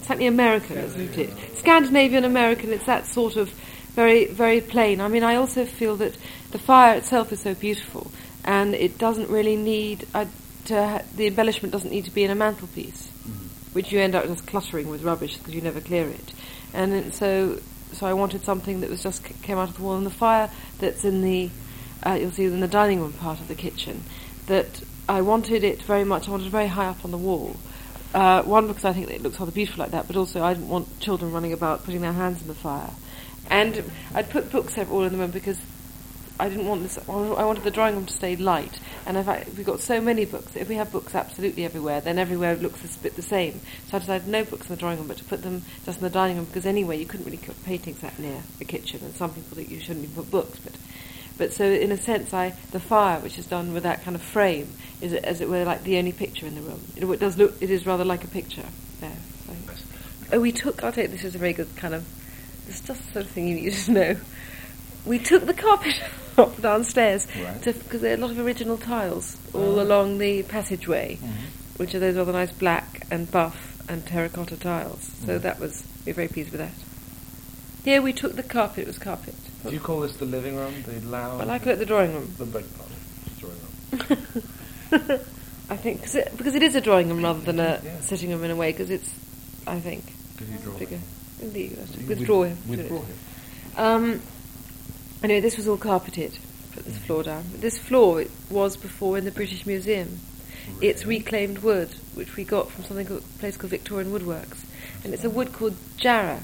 slightly 0.02 0.26
American, 0.26 0.78
isn't 0.78 1.18
it? 1.18 1.58
Scandinavian 1.58 2.24
American. 2.24 2.72
It's 2.72 2.86
that 2.86 3.06
sort 3.06 3.36
of 3.36 3.50
very, 3.94 4.26
very 4.26 4.60
plain. 4.60 5.00
I 5.00 5.08
mean, 5.08 5.22
I 5.22 5.36
also 5.36 5.64
feel 5.64 5.96
that 5.96 6.16
the 6.50 6.58
fire 6.58 6.96
itself 6.96 7.32
is 7.32 7.40
so 7.40 7.54
beautiful, 7.54 8.10
and 8.48 8.74
it 8.74 8.96
doesn't 8.96 9.28
really 9.28 9.56
need 9.56 10.06
uh, 10.14 10.24
to. 10.64 10.74
Ha- 10.74 11.02
the 11.14 11.26
embellishment 11.26 11.70
doesn't 11.70 11.90
need 11.90 12.06
to 12.06 12.10
be 12.10 12.24
in 12.24 12.30
a 12.30 12.34
mantelpiece, 12.34 13.10
which 13.74 13.92
you 13.92 14.00
end 14.00 14.14
up 14.14 14.24
just 14.24 14.46
cluttering 14.46 14.88
with 14.88 15.02
rubbish 15.02 15.36
because 15.36 15.54
you 15.54 15.60
never 15.60 15.82
clear 15.82 16.08
it. 16.08 16.32
And 16.72 17.14
so, 17.14 17.60
so 17.92 18.06
I 18.06 18.14
wanted 18.14 18.44
something 18.44 18.80
that 18.80 18.88
was 18.88 19.02
just 19.02 19.26
c- 19.26 19.34
came 19.42 19.58
out 19.58 19.68
of 19.68 19.76
the 19.76 19.82
wall, 19.82 19.96
and 19.96 20.06
the 20.06 20.10
fire 20.10 20.50
that's 20.78 21.04
in 21.04 21.20
the 21.20 21.50
uh, 22.06 22.14
you'll 22.14 22.30
see 22.30 22.46
in 22.46 22.60
the 22.60 22.68
dining 22.68 23.00
room 23.00 23.12
part 23.12 23.38
of 23.38 23.48
the 23.48 23.54
kitchen 23.54 24.02
that 24.46 24.82
I 25.10 25.20
wanted 25.20 25.62
it 25.62 25.82
very 25.82 26.04
much. 26.04 26.26
I 26.26 26.30
wanted 26.30 26.46
it 26.46 26.50
very 26.50 26.68
high 26.68 26.86
up 26.86 27.04
on 27.04 27.10
the 27.10 27.18
wall. 27.18 27.56
Uh, 28.14 28.42
one 28.44 28.66
because 28.66 28.86
I 28.86 28.94
think 28.94 29.08
that 29.08 29.16
it 29.16 29.22
looks 29.22 29.38
rather 29.38 29.52
beautiful 29.52 29.84
like 29.84 29.90
that, 29.90 30.06
but 30.06 30.16
also 30.16 30.42
I 30.42 30.54
didn't 30.54 30.70
want 30.70 31.00
children 31.00 31.32
running 31.32 31.52
about 31.52 31.84
putting 31.84 32.00
their 32.00 32.14
hands 32.14 32.40
in 32.40 32.48
the 32.48 32.54
fire. 32.54 32.90
And 33.50 33.84
I'd 34.14 34.30
put 34.30 34.50
books 34.50 34.78
all 34.78 35.04
in 35.04 35.12
the 35.12 35.18
room 35.18 35.30
because 35.30 35.58
I 36.40 36.48
didn't 36.48 36.66
want 36.66 36.82
this. 36.82 36.98
I 37.08 37.44
wanted 37.44 37.64
the 37.64 37.70
drawing 37.70 37.96
room 37.96 38.06
to 38.06 38.12
stay 38.12 38.36
light. 38.36 38.78
And 39.06 39.18
I, 39.18 39.44
we've 39.56 39.66
got 39.66 39.80
so 39.80 40.00
many 40.00 40.24
books, 40.24 40.54
if 40.54 40.68
we 40.68 40.76
have 40.76 40.92
books 40.92 41.14
absolutely 41.14 41.64
everywhere, 41.64 42.00
then 42.00 42.18
everywhere 42.18 42.56
looks 42.56 42.84
a 42.84 42.98
bit 43.00 43.16
the 43.16 43.22
same. 43.22 43.60
So 43.88 43.96
I 43.96 44.00
decided 44.00 44.28
no 44.28 44.44
books 44.44 44.68
in 44.68 44.74
the 44.74 44.78
drawing 44.78 44.98
room, 44.98 45.08
but 45.08 45.16
to 45.18 45.24
put 45.24 45.42
them 45.42 45.62
just 45.84 45.98
in 45.98 46.04
the 46.04 46.10
dining 46.10 46.36
room 46.36 46.44
because 46.46 46.66
anyway 46.66 46.98
you 46.98 47.06
couldn't 47.06 47.26
really 47.26 47.38
put 47.38 47.64
paintings 47.64 48.00
that 48.00 48.18
near 48.18 48.42
the 48.58 48.64
kitchen, 48.64 49.00
and 49.02 49.14
some 49.14 49.32
people 49.32 49.56
think 49.56 49.70
you 49.70 49.80
shouldn't 49.80 50.04
even 50.04 50.14
put 50.14 50.30
books, 50.30 50.58
but. 50.58 50.74
But 51.36 51.52
so, 51.52 51.64
in 51.64 51.92
a 51.92 51.96
sense, 51.96 52.34
I 52.34 52.52
the 52.72 52.80
fire, 52.80 53.20
which 53.20 53.38
is 53.38 53.46
done 53.46 53.72
with 53.72 53.84
that 53.84 54.02
kind 54.02 54.16
of 54.16 54.22
frame, 54.22 54.72
is 55.00 55.14
as 55.14 55.40
it 55.40 55.48
were 55.48 55.64
like 55.64 55.84
the 55.84 55.96
only 55.96 56.10
picture 56.10 56.46
in 56.46 56.56
the 56.56 56.60
room. 56.62 56.80
It, 56.96 57.04
it 57.04 57.20
does 57.20 57.38
look, 57.38 57.54
it 57.62 57.70
is 57.70 57.86
rather 57.86 58.04
like 58.04 58.24
a 58.24 58.26
picture 58.26 58.64
there. 59.00 59.16
Oh, 60.32 60.40
we 60.40 60.50
took. 60.52 60.82
I'll 60.82 60.90
tell 60.92 61.06
this 61.06 61.22
is 61.22 61.36
a 61.36 61.38
very 61.38 61.52
good 61.52 61.74
kind 61.76 61.94
of. 61.94 62.04
It's 62.68 62.80
just 62.80 63.06
the 63.06 63.12
sort 63.12 63.24
of 63.24 63.30
thing 63.30 63.46
you 63.48 63.54
need 63.54 63.72
to 63.72 63.92
know. 63.92 64.16
we 65.06 65.18
took 65.18 65.46
the 65.46 65.54
carpet 65.54 65.94
off 66.38 66.60
downstairs 66.62 67.26
Right. 67.42 67.62
because 67.64 68.00
there 68.00 68.12
are 68.12 68.16
a 68.16 68.20
lot 68.20 68.30
of 68.30 68.38
original 68.38 68.76
tiles 68.78 69.36
all 69.54 69.72
uh-huh. 69.72 69.82
along 69.82 70.18
the 70.18 70.42
passageway, 70.44 71.16
mm-hmm. 71.16 71.32
which 71.76 71.94
are 71.94 71.98
those 71.98 72.16
rather 72.16 72.32
nice 72.32 72.52
black 72.52 73.06
and 73.10 73.30
buff 73.30 73.82
and 73.88 74.06
terracotta 74.06 74.56
tiles. 74.56 75.10
So 75.24 75.34
mm-hmm. 75.34 75.42
that 75.42 75.58
was 75.60 75.84
we 76.04 76.12
were 76.12 76.16
very 76.16 76.28
pleased 76.28 76.52
with 76.52 76.60
that. 76.60 76.72
Here 77.84 78.02
we 78.02 78.12
took 78.12 78.34
the 78.34 78.42
carpet. 78.42 78.80
It 78.82 78.86
was 78.86 78.98
carpet. 78.98 79.34
Do 79.64 79.70
you 79.72 79.80
call 79.80 80.00
this 80.00 80.16
the 80.16 80.24
living 80.24 80.56
room, 80.56 80.82
the 80.84 81.00
lounge? 81.00 81.38
Well, 81.40 81.50
I 81.50 81.58
call 81.58 81.72
it 81.72 81.76
the 81.76 81.86
drawing 81.86 82.14
room. 82.14 82.32
the 82.36 82.44
big 82.44 82.64
part. 82.76 82.90
Drawing 83.38 85.08
room. 85.08 85.20
I 85.70 85.76
think 85.76 86.00
cause 86.02 86.14
it, 86.14 86.32
because 86.36 86.54
it 86.54 86.62
is 86.62 86.74
a 86.74 86.80
drawing 86.80 87.08
room 87.08 87.22
rather 87.22 87.40
than 87.40 87.60
a 87.60 87.80
Yeah. 87.82 88.00
sitting 88.00 88.30
room 88.30 88.44
in 88.44 88.50
a 88.50 88.56
way. 88.56 88.72
Because 88.72 88.90
it's, 88.90 89.10
I 89.66 89.80
think, 89.80 90.04
Because 90.32 90.50
you 90.50 90.58
draw. 90.58 90.78
bigger. 90.78 90.98
Indeed, 91.40 91.76
that's 91.76 91.90
it. 91.94 92.00
You 92.00 92.06
with 92.08 92.18
with- 92.18 92.26
drawing. 92.26 92.56
with 92.66 92.88
to 92.88 92.96
it. 92.96 93.78
Um, 93.78 94.20
anyway, 95.22 95.40
this 95.40 95.56
was 95.56 95.68
all 95.68 95.76
carpeted. 95.76 96.38
Put 96.72 96.84
this 96.84 96.98
floor 96.98 97.22
down. 97.22 97.44
This 97.56 97.78
floor 97.78 98.20
it 98.20 98.30
was 98.50 98.76
before 98.76 99.18
in 99.18 99.24
the 99.24 99.30
British 99.30 99.66
Museum. 99.66 100.18
It's 100.82 101.06
reclaimed 101.06 101.58
wood, 101.58 101.88
which 102.14 102.36
we 102.36 102.44
got 102.44 102.70
from 102.70 102.84
something 102.84 103.06
called, 103.06 103.22
a 103.22 103.38
place 103.38 103.56
called 103.56 103.70
Victorian 103.70 104.12
Woodworks, 104.12 104.64
and 105.02 105.14
it's 105.14 105.24
a 105.24 105.30
wood 105.30 105.52
called 105.52 105.74
jarrah. 105.96 106.40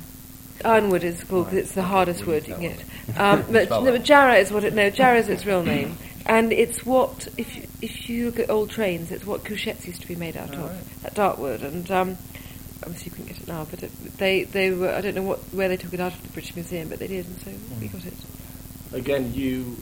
Ironwood 0.65 1.05
is 1.05 1.23
called 1.25 1.47
'cause 1.47 1.55
it's 1.57 1.73
the 1.73 1.83
hardest 1.83 2.25
wood 2.27 2.49
you 2.49 2.55
can 2.55 2.63
get. 2.63 2.85
Um, 3.19 3.45
but, 3.51 3.69
no, 3.71 3.85
but 3.85 4.03
jarrah 4.03 4.37
is 4.37 4.51
what 4.51 4.65
it. 4.65 4.73
No, 4.73 4.89
jarrah 4.89 5.19
is 5.19 5.29
its 5.29 5.45
real 5.45 5.63
name, 5.63 5.99
and 6.27 6.53
it's 6.53 6.87
what 6.87 7.29
if 7.37 7.55
you, 7.57 7.63
if 7.83 8.09
you 8.09 8.27
look 8.27 8.39
at 8.39 8.49
old 8.51 8.71
trains, 8.71 9.11
it's 9.13 9.27
what 9.27 9.45
couchettes 9.45 9.87
used 9.87 10.01
to 10.03 10.09
be 10.09 10.17
made 10.17 10.37
out 10.39 10.51
Oh, 10.55 10.65
of. 10.65 10.71
right. 10.71 11.03
That 11.03 11.15
dark 11.15 11.39
wood, 11.39 11.63
and 11.63 11.91
um, 11.91 12.17
obviously 12.83 13.07
you 13.07 13.11
couldn't 13.11 13.27
get 13.27 13.41
it 13.41 13.49
now, 13.49 13.67
but 13.71 13.83
it, 13.83 13.91
they 14.17 14.45
they 14.45 14.71
were 14.71 14.91
I 14.91 15.01
don't 15.03 15.15
know 15.17 15.23
what 15.23 15.41
where 15.53 15.69
they 15.69 15.77
took 15.77 15.93
it 15.93 16.01
out 16.01 16.15
of 16.15 16.23
the 16.23 16.29
British 16.31 16.55
Museum, 16.55 16.89
but 16.89 16.99
they 16.99 17.09
did, 17.09 17.27
and 17.27 17.39
so 17.43 17.51
we 17.79 17.89
got 17.89 18.07
it. 18.07 18.15
Again, 18.95 19.35
you 19.35 19.77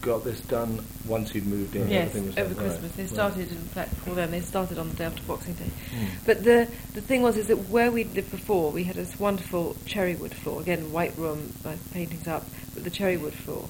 got 0.00 0.24
this 0.24 0.40
done 0.42 0.84
once 1.06 1.34
you'd 1.34 1.46
moved 1.46 1.74
in. 1.74 1.88
Yes, 1.90 2.08
everything 2.14 2.26
was 2.26 2.38
over 2.38 2.54
done, 2.54 2.64
right, 2.64 2.70
Christmas. 2.70 2.92
They 2.92 3.02
right. 3.02 3.10
started, 3.12 3.50
in 3.50 3.58
fact, 3.58 3.90
before 3.90 4.14
then, 4.14 4.30
they 4.30 4.40
started 4.40 4.78
on 4.78 4.90
the 4.90 4.94
day 4.96 5.04
after 5.06 5.22
Boxing 5.24 5.54
Day. 5.54 5.70
Hmm. 5.90 6.04
But 6.24 6.44
the 6.44 6.68
the 6.94 7.00
thing 7.00 7.22
was, 7.22 7.36
is 7.36 7.48
that 7.48 7.68
where 7.68 7.90
we'd 7.90 8.14
lived 8.14 8.30
before, 8.30 8.70
we 8.70 8.84
had 8.84 8.96
this 8.96 9.18
wonderful 9.18 9.76
cherry 9.86 10.14
wood 10.14 10.34
floor. 10.34 10.60
Again, 10.60 10.92
white 10.92 11.16
room, 11.16 11.52
uh, 11.64 11.74
paintings 11.92 12.28
up, 12.28 12.46
but 12.74 12.84
the 12.84 12.90
cherry 12.90 13.16
wood 13.16 13.34
floor. 13.34 13.68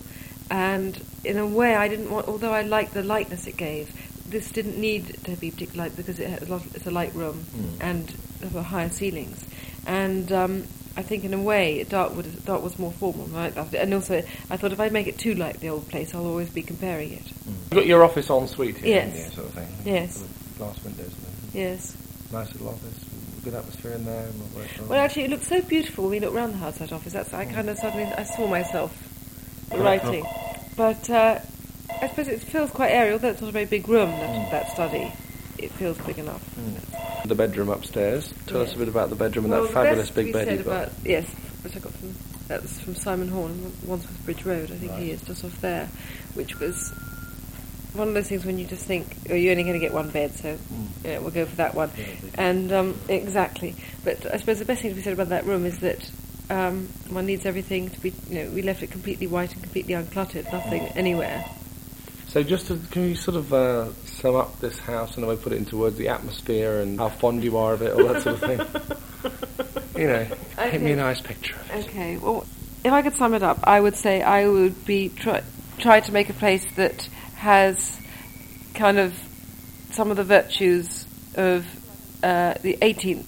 And 0.50 1.00
in 1.24 1.38
a 1.38 1.46
way, 1.46 1.76
I 1.76 1.88
didn't 1.88 2.10
want, 2.10 2.26
although 2.28 2.52
I 2.52 2.62
liked 2.62 2.94
the 2.94 3.02
lightness 3.02 3.46
it 3.46 3.56
gave, 3.56 3.92
this 4.30 4.50
didn't 4.50 4.78
need 4.78 5.06
to 5.24 5.32
be 5.36 5.50
particularly 5.50 5.90
light 5.90 5.96
because 5.96 6.18
it 6.18 6.28
had 6.28 6.42
a 6.42 6.46
lot, 6.46 6.62
it's 6.74 6.86
a 6.86 6.90
light 6.90 7.14
room 7.14 7.44
Mm. 7.56 7.76
and 7.80 8.08
there 8.40 8.50
were 8.50 8.62
higher 8.62 8.88
ceilings. 8.90 9.44
And 9.86 10.30
um, 10.32 10.64
I 10.98 11.02
think, 11.02 11.22
in 11.22 11.32
a 11.32 11.40
way, 11.40 11.84
dark 11.84 12.16
wood, 12.16 12.44
dark 12.44 12.60
was 12.60 12.76
more 12.76 12.90
formal. 12.90 13.26
and 13.26 13.36
I 13.36 13.42
liked 13.50 13.70
that. 13.70 13.82
And 13.82 13.94
also, 13.94 14.16
I 14.50 14.56
thought 14.56 14.72
if 14.72 14.80
I 14.80 14.88
make 14.88 15.06
it 15.06 15.16
too 15.16 15.34
like 15.34 15.60
the 15.60 15.68
old 15.68 15.88
place, 15.88 16.12
I'll 16.12 16.26
always 16.26 16.50
be 16.50 16.60
comparing 16.60 17.12
it. 17.12 17.22
You've 17.46 17.70
got 17.70 17.86
your 17.86 18.02
office 18.02 18.28
en 18.28 18.48
suite 18.48 18.78
here, 18.78 18.96
Yes. 18.96 19.16
haven't 19.16 19.32
sort 19.32 19.46
of 19.46 19.54
thing. 19.54 19.68
Yes. 19.84 20.24
Glass 20.58 20.82
windows. 20.82 21.14
Yes. 21.54 21.96
Nice 22.32 22.52
little 22.52 22.70
office, 22.70 23.04
good 23.44 23.54
atmosphere 23.54 23.92
in 23.92 24.04
there. 24.06 24.24
and 24.26 24.42
all 24.42 24.60
that. 24.60 24.88
Well, 24.88 24.98
actually, 24.98 25.22
it 25.26 25.30
looked 25.30 25.44
so 25.46 25.62
beautiful 25.62 26.04
when 26.04 26.10
we 26.10 26.18
looked 26.20 26.34
round 26.34 26.54
the 26.54 26.58
house, 26.58 26.78
that 26.78 26.92
office. 26.92 27.12
That's 27.12 27.32
I 27.32 27.44
kind 27.44 27.70
of 27.70 27.78
suddenly 27.78 28.04
I 28.04 28.24
saw 28.24 28.48
myself 28.48 28.90
writing, 29.72 30.26
but 30.76 31.08
uh, 31.08 31.38
I 32.02 32.08
suppose 32.08 32.26
it 32.26 32.40
feels 32.42 32.70
quite 32.72 32.90
airy. 32.90 33.12
Although 33.12 33.28
it's 33.28 33.40
not 33.40 33.50
a 33.50 33.52
very 33.52 33.66
big 33.66 33.88
room, 33.88 34.10
that, 34.10 34.50
that 34.50 34.72
study, 34.72 35.12
it 35.58 35.70
feels 35.72 35.98
big 35.98 36.18
enough. 36.18 36.42
the 37.26 37.34
bedroom 37.34 37.68
upstairs. 37.68 38.32
Tell 38.46 38.62
us 38.62 38.74
a 38.74 38.78
bit 38.78 38.88
about 38.88 39.10
the 39.10 39.16
bedroom 39.16 39.46
and 39.46 39.52
Well, 39.52 39.62
that 39.64 39.72
fabulous 39.72 40.08
best 40.08 40.14
big 40.14 40.32
bed 40.32 40.48
you've 40.50 40.64
got. 40.64 40.84
about 40.84 40.92
yes, 41.04 41.26
which 41.62 41.76
I 41.76 41.80
got 41.80 41.92
from 41.94 42.14
that 42.48 42.62
was 42.62 42.80
from 42.80 42.94
Simon 42.94 43.28
Horn, 43.28 43.72
Wandsworth 43.84 44.24
Bridge 44.24 44.44
Road. 44.46 44.70
I 44.70 44.76
think 44.76 44.92
he 44.94 45.10
is 45.10 45.20
just 45.22 45.44
off 45.44 45.60
there, 45.60 45.86
which 46.34 46.58
was 46.58 46.92
one 47.92 48.08
of 48.08 48.14
those 48.14 48.28
things 48.28 48.44
when 48.44 48.58
you 48.58 48.66
just 48.66 48.84
think, 48.86 49.16
oh, 49.30 49.34
you're 49.34 49.50
only 49.50 49.64
going 49.64 49.74
to 49.74 49.80
get 49.80 49.92
one 49.92 50.08
bed, 50.10 50.34
so 50.34 50.56
you 51.04 51.10
know, 51.10 51.20
we'll 51.20 51.30
go 51.30 51.44
for 51.44 51.56
that 51.56 51.74
one. 51.74 51.90
And 52.34 52.72
um, 52.72 52.98
exactly, 53.08 53.74
but 54.04 54.32
I 54.32 54.38
suppose 54.38 54.58
the 54.58 54.64
best 54.64 54.80
thing 54.82 54.90
to 54.92 54.96
be 54.96 55.02
said 55.02 55.12
about 55.12 55.28
that 55.28 55.44
room 55.44 55.66
is 55.66 55.78
that 55.80 56.10
um, 56.48 56.86
one 57.10 57.26
needs 57.26 57.44
everything 57.44 57.90
to 57.90 58.00
be. 58.00 58.14
You 58.30 58.44
know, 58.44 58.50
we 58.50 58.62
left 58.62 58.82
it 58.82 58.90
completely 58.90 59.26
white 59.26 59.52
and 59.52 59.62
completely 59.62 59.92
uncluttered, 59.94 60.50
nothing 60.52 60.82
anywhere. 60.96 61.44
So 62.28 62.42
just 62.42 62.66
to, 62.66 62.78
can 62.90 63.08
you 63.08 63.14
sort 63.14 63.38
of 63.38 63.52
uh, 63.52 63.92
sum 64.04 64.36
up 64.36 64.60
this 64.60 64.78
house 64.78 65.16
and 65.16 65.24
a 65.24 65.28
way 65.28 65.36
put 65.36 65.52
it 65.52 65.56
into 65.56 65.78
words, 65.78 65.96
the 65.96 66.08
atmosphere 66.08 66.80
and 66.80 66.98
how 66.98 67.08
fond 67.08 67.42
you 67.42 67.56
are 67.56 67.72
of 67.72 67.80
it, 67.80 67.94
all 67.94 68.06
that 68.12 68.22
sort 68.22 68.42
of 68.42 68.84
thing? 69.94 70.00
you 70.00 70.06
know, 70.06 70.26
paint 70.56 70.82
me 70.82 70.92
a 70.92 70.96
nice 70.96 71.22
picture 71.22 71.56
of 71.56 71.70
it. 71.70 71.86
Okay, 71.86 72.18
well, 72.18 72.46
if 72.84 72.92
I 72.92 73.00
could 73.00 73.14
sum 73.14 73.32
it 73.32 73.42
up, 73.42 73.60
I 73.64 73.80
would 73.80 73.96
say 73.96 74.22
I 74.22 74.46
would 74.46 74.84
be 74.84 75.08
try, 75.08 75.42
try 75.78 76.00
to 76.00 76.12
make 76.12 76.28
a 76.28 76.34
place 76.34 76.64
that 76.76 77.08
has 77.36 77.98
kind 78.74 78.98
of 78.98 79.18
some 79.90 80.10
of 80.10 80.18
the 80.18 80.24
virtues 80.24 81.06
of 81.34 81.66
uh, 82.22 82.54
the 82.62 82.76
18th 82.82 83.24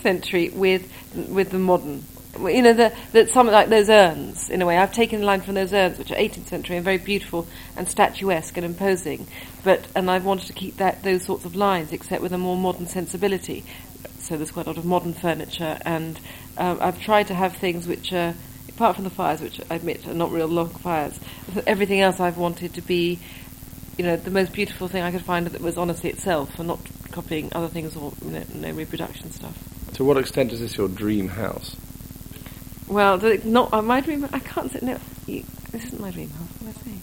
century 0.00 0.50
with 0.50 0.90
with 1.28 1.50
the 1.50 1.58
modern. 1.58 2.04
You 2.38 2.62
know, 2.62 2.72
the, 2.72 2.92
the, 3.12 3.26
some 3.28 3.46
like 3.46 3.68
those 3.68 3.88
urns, 3.88 4.50
in 4.50 4.62
a 4.62 4.66
way. 4.66 4.76
I've 4.76 4.92
taken 4.92 5.22
a 5.22 5.24
line 5.24 5.40
from 5.40 5.54
those 5.54 5.72
urns, 5.72 5.98
which 5.98 6.10
are 6.10 6.16
18th 6.16 6.46
century 6.46 6.76
and 6.76 6.84
very 6.84 6.98
beautiful 6.98 7.46
and 7.76 7.88
statuesque 7.88 8.56
and 8.56 8.66
imposing. 8.66 9.26
But 9.62 9.86
and 9.94 10.10
I've 10.10 10.24
wanted 10.24 10.46
to 10.48 10.52
keep 10.52 10.76
that 10.76 11.02
those 11.02 11.24
sorts 11.24 11.44
of 11.44 11.54
lines, 11.54 11.92
except 11.92 12.22
with 12.22 12.32
a 12.32 12.38
more 12.38 12.56
modern 12.56 12.86
sensibility. 12.86 13.64
So 14.18 14.36
there's 14.36 14.50
quite 14.50 14.66
a 14.66 14.70
lot 14.70 14.78
of 14.78 14.84
modern 14.84 15.12
furniture, 15.12 15.78
and 15.82 16.18
um, 16.56 16.78
I've 16.80 17.00
tried 17.00 17.26
to 17.28 17.34
have 17.34 17.56
things 17.56 17.86
which 17.86 18.12
are, 18.12 18.34
apart 18.70 18.96
from 18.96 19.04
the 19.04 19.10
fires, 19.10 19.40
which 19.40 19.60
I 19.70 19.74
admit 19.74 20.06
are 20.08 20.14
not 20.14 20.32
real 20.32 20.46
long 20.46 20.70
fires. 20.70 21.20
Everything 21.66 22.00
else 22.00 22.20
I've 22.20 22.38
wanted 22.38 22.72
to 22.74 22.80
be, 22.80 23.18
you 23.98 24.04
know, 24.04 24.16
the 24.16 24.30
most 24.30 24.52
beautiful 24.52 24.88
thing 24.88 25.02
I 25.02 25.10
could 25.10 25.22
find 25.22 25.46
that 25.46 25.60
was 25.60 25.76
honestly 25.76 26.08
itself, 26.08 26.58
and 26.58 26.68
not 26.68 26.80
copying 27.10 27.50
other 27.54 27.68
things 27.68 27.96
or 27.96 28.12
you 28.24 28.30
know, 28.30 28.44
no 28.54 28.70
reproduction 28.72 29.30
stuff. 29.30 29.56
To 29.94 30.04
what 30.04 30.16
extent 30.16 30.52
is 30.52 30.60
this 30.60 30.76
your 30.76 30.88
dream 30.88 31.28
house? 31.28 31.76
Well, 32.88 33.18
the, 33.18 33.40
not 33.44 33.72
uh, 33.72 33.82
my 33.82 34.00
dream. 34.00 34.28
I 34.32 34.38
can't 34.38 34.70
say 34.70 34.80
no. 34.82 34.98
You, 35.26 35.44
this 35.72 35.84
isn't 35.86 36.00
my 36.00 36.10
dream 36.10 36.30
house. 36.30 36.48
What 36.60 36.62
am 36.62 36.68
I 36.68 36.82
saying? 36.84 37.00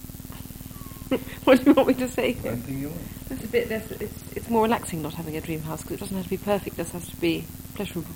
what 1.43 1.59
do 1.59 1.65
you 1.65 1.73
want 1.73 1.87
me 1.87 1.93
to 1.95 2.07
say? 2.07 2.33
here? 2.33 2.51
Anything 2.51 2.79
you 2.79 2.89
want. 2.89 3.01
It's 3.31 3.43
a 3.43 3.47
bit 3.47 3.69
less. 3.69 3.89
It's 3.91 4.23
it's 4.35 4.49
more 4.49 4.63
relaxing 4.63 5.01
not 5.01 5.13
having 5.15 5.35
a 5.37 5.41
dream 5.41 5.61
house 5.61 5.81
because 5.81 5.97
it 5.97 5.99
doesn't 6.01 6.15
have 6.17 6.25
to 6.25 6.29
be 6.29 6.37
perfect. 6.37 6.75
It 6.75 6.77
just 6.77 6.93
has 6.93 7.09
to 7.09 7.15
be 7.17 7.45
pleasurable. 7.75 8.11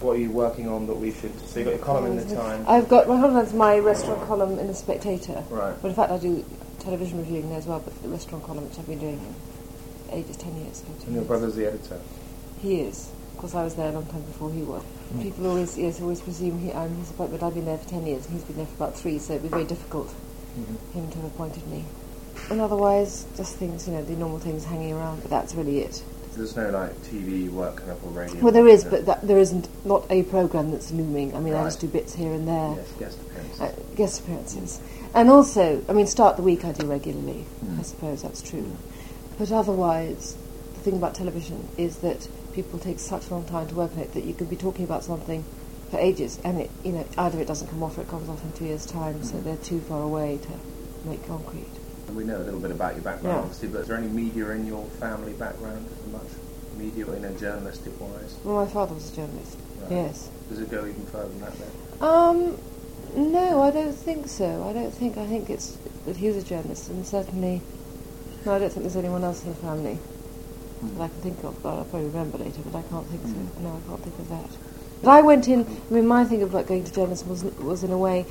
What 0.00 0.12
are 0.12 0.18
you 0.18 0.30
working 0.30 0.66
on 0.66 0.86
that 0.86 0.94
we 0.94 1.12
should? 1.12 1.38
So 1.46 1.58
you 1.60 1.64
got 1.66 1.74
your 1.74 1.84
column 1.84 2.06
in 2.06 2.16
the 2.16 2.34
Times. 2.34 2.66
I've 2.66 2.88
got 2.88 3.06
my 3.06 3.20
column's 3.20 3.52
my 3.52 3.78
restaurant 3.78 4.26
column 4.26 4.58
in 4.58 4.66
the 4.66 4.74
Spectator. 4.74 5.44
Right. 5.50 5.74
But 5.80 5.88
in 5.88 5.94
fact, 5.94 6.10
I 6.10 6.18
do 6.18 6.44
television 6.78 7.18
reviewing 7.18 7.50
there 7.50 7.58
as 7.58 7.66
well. 7.66 7.80
But 7.80 8.02
the 8.02 8.08
restaurant 8.08 8.44
column, 8.44 8.68
which 8.68 8.78
I've 8.78 8.86
been 8.86 8.98
doing 8.98 9.18
for 10.08 10.14
ages, 10.16 10.36
ten 10.36 10.56
years. 10.56 10.80
15 10.80 10.94
And 10.94 11.04
your 11.06 11.14
years. 11.16 11.26
brother's 11.28 11.54
the 11.54 11.66
editor. 11.66 12.00
He 12.60 12.80
is. 12.80 13.10
Of 13.40 13.44
course, 13.44 13.54
I 13.54 13.64
was 13.64 13.74
there 13.74 13.88
a 13.88 13.92
long 13.92 14.04
time 14.04 14.20
before 14.20 14.52
he 14.52 14.60
was. 14.60 14.82
Mm. 15.14 15.22
People 15.22 15.46
always, 15.46 15.78
yes, 15.78 15.98
always 16.02 16.20
presume 16.20 16.58
he, 16.58 16.74
I'm 16.74 16.94
his 16.96 17.08
appointment. 17.08 17.42
I've 17.42 17.54
been 17.54 17.64
there 17.64 17.78
for 17.78 17.88
ten 17.88 18.06
years, 18.06 18.26
and 18.26 18.34
he's 18.34 18.44
been 18.44 18.58
there 18.58 18.66
for 18.66 18.74
about 18.74 18.98
three. 18.98 19.18
So 19.18 19.32
it'd 19.32 19.44
be 19.44 19.48
very 19.48 19.64
difficult 19.64 20.08
mm-hmm. 20.08 20.98
him 20.98 21.10
to 21.10 21.16
have 21.16 21.24
appointed 21.24 21.66
me. 21.68 21.86
And 22.50 22.60
otherwise, 22.60 23.24
just 23.38 23.56
things, 23.56 23.88
you 23.88 23.94
know, 23.94 24.04
the 24.04 24.12
normal 24.12 24.40
things 24.40 24.66
hanging 24.66 24.92
around. 24.92 25.22
But 25.22 25.30
that's 25.30 25.54
really 25.54 25.78
it. 25.78 26.02
There's 26.36 26.54
no 26.54 26.68
like 26.68 26.92
TV 26.96 27.48
work 27.48 27.76
coming 27.76 27.92
up 27.92 28.04
or 28.04 28.10
radio. 28.10 28.42
Well, 28.42 28.52
there 28.52 28.68
is, 28.68 28.84
but 28.84 29.06
that, 29.06 29.26
there 29.26 29.38
isn't 29.38 29.70
not 29.86 30.04
a 30.10 30.22
program 30.24 30.70
that's 30.70 30.90
looming. 30.90 31.34
I 31.34 31.40
mean, 31.40 31.54
I 31.54 31.64
just 31.64 31.80
do 31.80 31.88
bits 31.88 32.14
here 32.14 32.34
and 32.34 32.46
there. 32.46 32.74
yes, 32.76 32.92
guest 32.98 33.20
appearances. 33.22 33.60
Uh, 33.62 33.72
guest 33.96 34.20
appearances. 34.20 34.80
And 35.14 35.30
also, 35.30 35.82
I 35.88 35.94
mean, 35.94 36.06
start 36.06 36.36
the 36.36 36.42
week 36.42 36.66
I 36.66 36.72
do 36.72 36.86
regularly, 36.86 37.46
I 37.62 37.64
mm. 37.64 37.84
suppose 37.86 38.20
that's 38.20 38.42
true. 38.42 38.64
Mm. 38.64 38.76
But 39.38 39.50
otherwise, 39.50 40.36
the 40.74 40.80
thing 40.80 40.96
about 40.98 41.14
television 41.14 41.66
is 41.78 41.96
that 42.00 42.28
people 42.52 42.78
take 42.78 42.98
such 42.98 43.28
a 43.30 43.34
long 43.34 43.44
time 43.44 43.66
to 43.68 43.74
work 43.74 43.92
on 43.92 43.98
it 44.00 44.12
that 44.14 44.24
you 44.24 44.34
could 44.34 44.50
be 44.50 44.56
talking 44.56 44.84
about 44.84 45.04
something 45.04 45.44
for 45.90 45.98
ages 45.98 46.38
and 46.44 46.60
it, 46.60 46.70
you 46.84 46.92
know, 46.92 47.06
either 47.18 47.40
it 47.40 47.46
doesn't 47.46 47.68
come 47.68 47.82
off 47.82 47.98
or 47.98 48.02
it 48.02 48.08
comes 48.08 48.28
off 48.28 48.42
in 48.44 48.52
two 48.52 48.64
years' 48.64 48.86
time, 48.86 49.22
so 49.22 49.40
they're 49.40 49.56
too 49.56 49.80
far 49.80 50.02
away 50.02 50.38
to 50.42 51.08
make 51.08 51.26
concrete. 51.26 51.66
we 52.14 52.24
know 52.24 52.38
a 52.38 52.42
little 52.42 52.58
bit 52.60 52.72
about 52.72 52.94
your 52.94 53.04
background, 53.04 53.36
Yeah. 53.36 53.40
obviously, 53.42 53.68
but 53.68 53.82
is 53.82 53.86
there 53.88 53.96
any 53.96 54.08
media 54.08 54.50
in 54.50 54.66
your 54.66 54.84
family 54.98 55.32
background? 55.32 55.86
Much 56.10 56.22
media, 56.76 57.06
you 57.06 57.20
know, 57.20 57.32
journalistic 57.38 57.92
wise? 58.00 58.34
Well, 58.44 58.56
my 58.56 58.66
father 58.66 58.94
was 58.94 59.12
a 59.12 59.14
journalist, 59.16 59.56
Right. 59.82 59.90
yes. 59.92 60.28
Does 60.48 60.58
it 60.58 60.70
go 60.70 60.80
even 60.80 61.06
further 61.06 61.28
than 61.28 61.40
that 61.42 61.52
then? 61.56 62.08
Um, 62.08 62.58
no, 63.32 63.62
I 63.62 63.70
don't 63.70 63.94
think 63.94 64.26
so. 64.28 64.66
I 64.68 64.72
don't 64.72 64.92
think. 64.92 65.18
I 65.18 65.26
think 65.26 65.50
it's 65.50 65.76
that 66.06 66.16
he 66.16 66.26
was 66.28 66.36
a 66.36 66.42
journalist, 66.42 66.88
and 66.88 67.06
certainly, 67.06 67.62
no, 68.44 68.54
I 68.54 68.58
don't 68.58 68.70
think 68.72 68.82
there's 68.82 68.96
anyone 68.96 69.22
else 69.22 69.44
in 69.44 69.50
the 69.50 69.54
family 69.56 69.98
that 70.82 71.02
I 71.02 71.08
can 71.08 71.20
think 71.20 71.44
of. 71.44 71.62
But 71.62 71.78
I'll 71.78 71.84
probably 71.84 72.08
remember 72.08 72.38
later. 72.38 72.60
But 72.64 72.78
I 72.78 72.82
can't 72.82 73.06
think 73.06 73.22
so. 73.22 73.28
Mm. 73.28 73.60
No, 73.60 73.80
I 73.84 73.88
can't 73.88 74.02
think 74.02 74.18
of 74.18 74.28
that. 74.28 74.50
But 75.02 75.10
I 75.10 75.20
went 75.22 75.48
in. 75.48 75.66
I 75.90 75.94
mean, 75.94 76.06
my 76.06 76.24
thing 76.24 76.42
of 76.42 76.52
like 76.54 76.66
going 76.66 76.84
to 76.84 76.92
journalism 76.92 77.28
was 77.28 77.44
was 77.44 77.84
in 77.84 77.92
a 77.92 77.98
way 77.98 78.26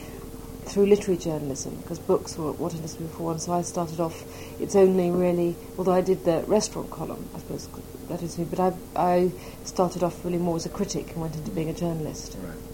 through 0.65 0.85
literary 0.85 1.17
journalism 1.17 1.75
because 1.77 1.97
books 1.97 2.37
were 2.37 2.51
what 2.53 2.73
interested 2.73 3.01
me 3.01 3.07
before, 3.07 3.31
and 3.31 3.41
so 3.41 3.53
I 3.53 3.61
started 3.63 3.99
off. 3.99 4.23
It's 4.61 4.75
only 4.75 5.09
really, 5.09 5.55
although 5.77 5.93
I 5.93 6.01
did 6.01 6.25
the 6.25 6.43
restaurant 6.47 6.91
column, 6.91 7.27
I 7.35 7.39
suppose 7.39 7.67
that 8.07 8.21
is 8.21 8.37
me. 8.37 8.45
But 8.45 8.59
I 8.59 8.73
I 8.95 9.31
started 9.63 10.03
off 10.03 10.23
really 10.23 10.37
more 10.37 10.55
as 10.55 10.65
a 10.65 10.69
critic 10.69 11.11
and 11.11 11.21
went 11.21 11.35
into 11.35 11.51
being 11.51 11.69
a 11.69 11.73
journalist. 11.73 12.37
Right. 12.41 12.68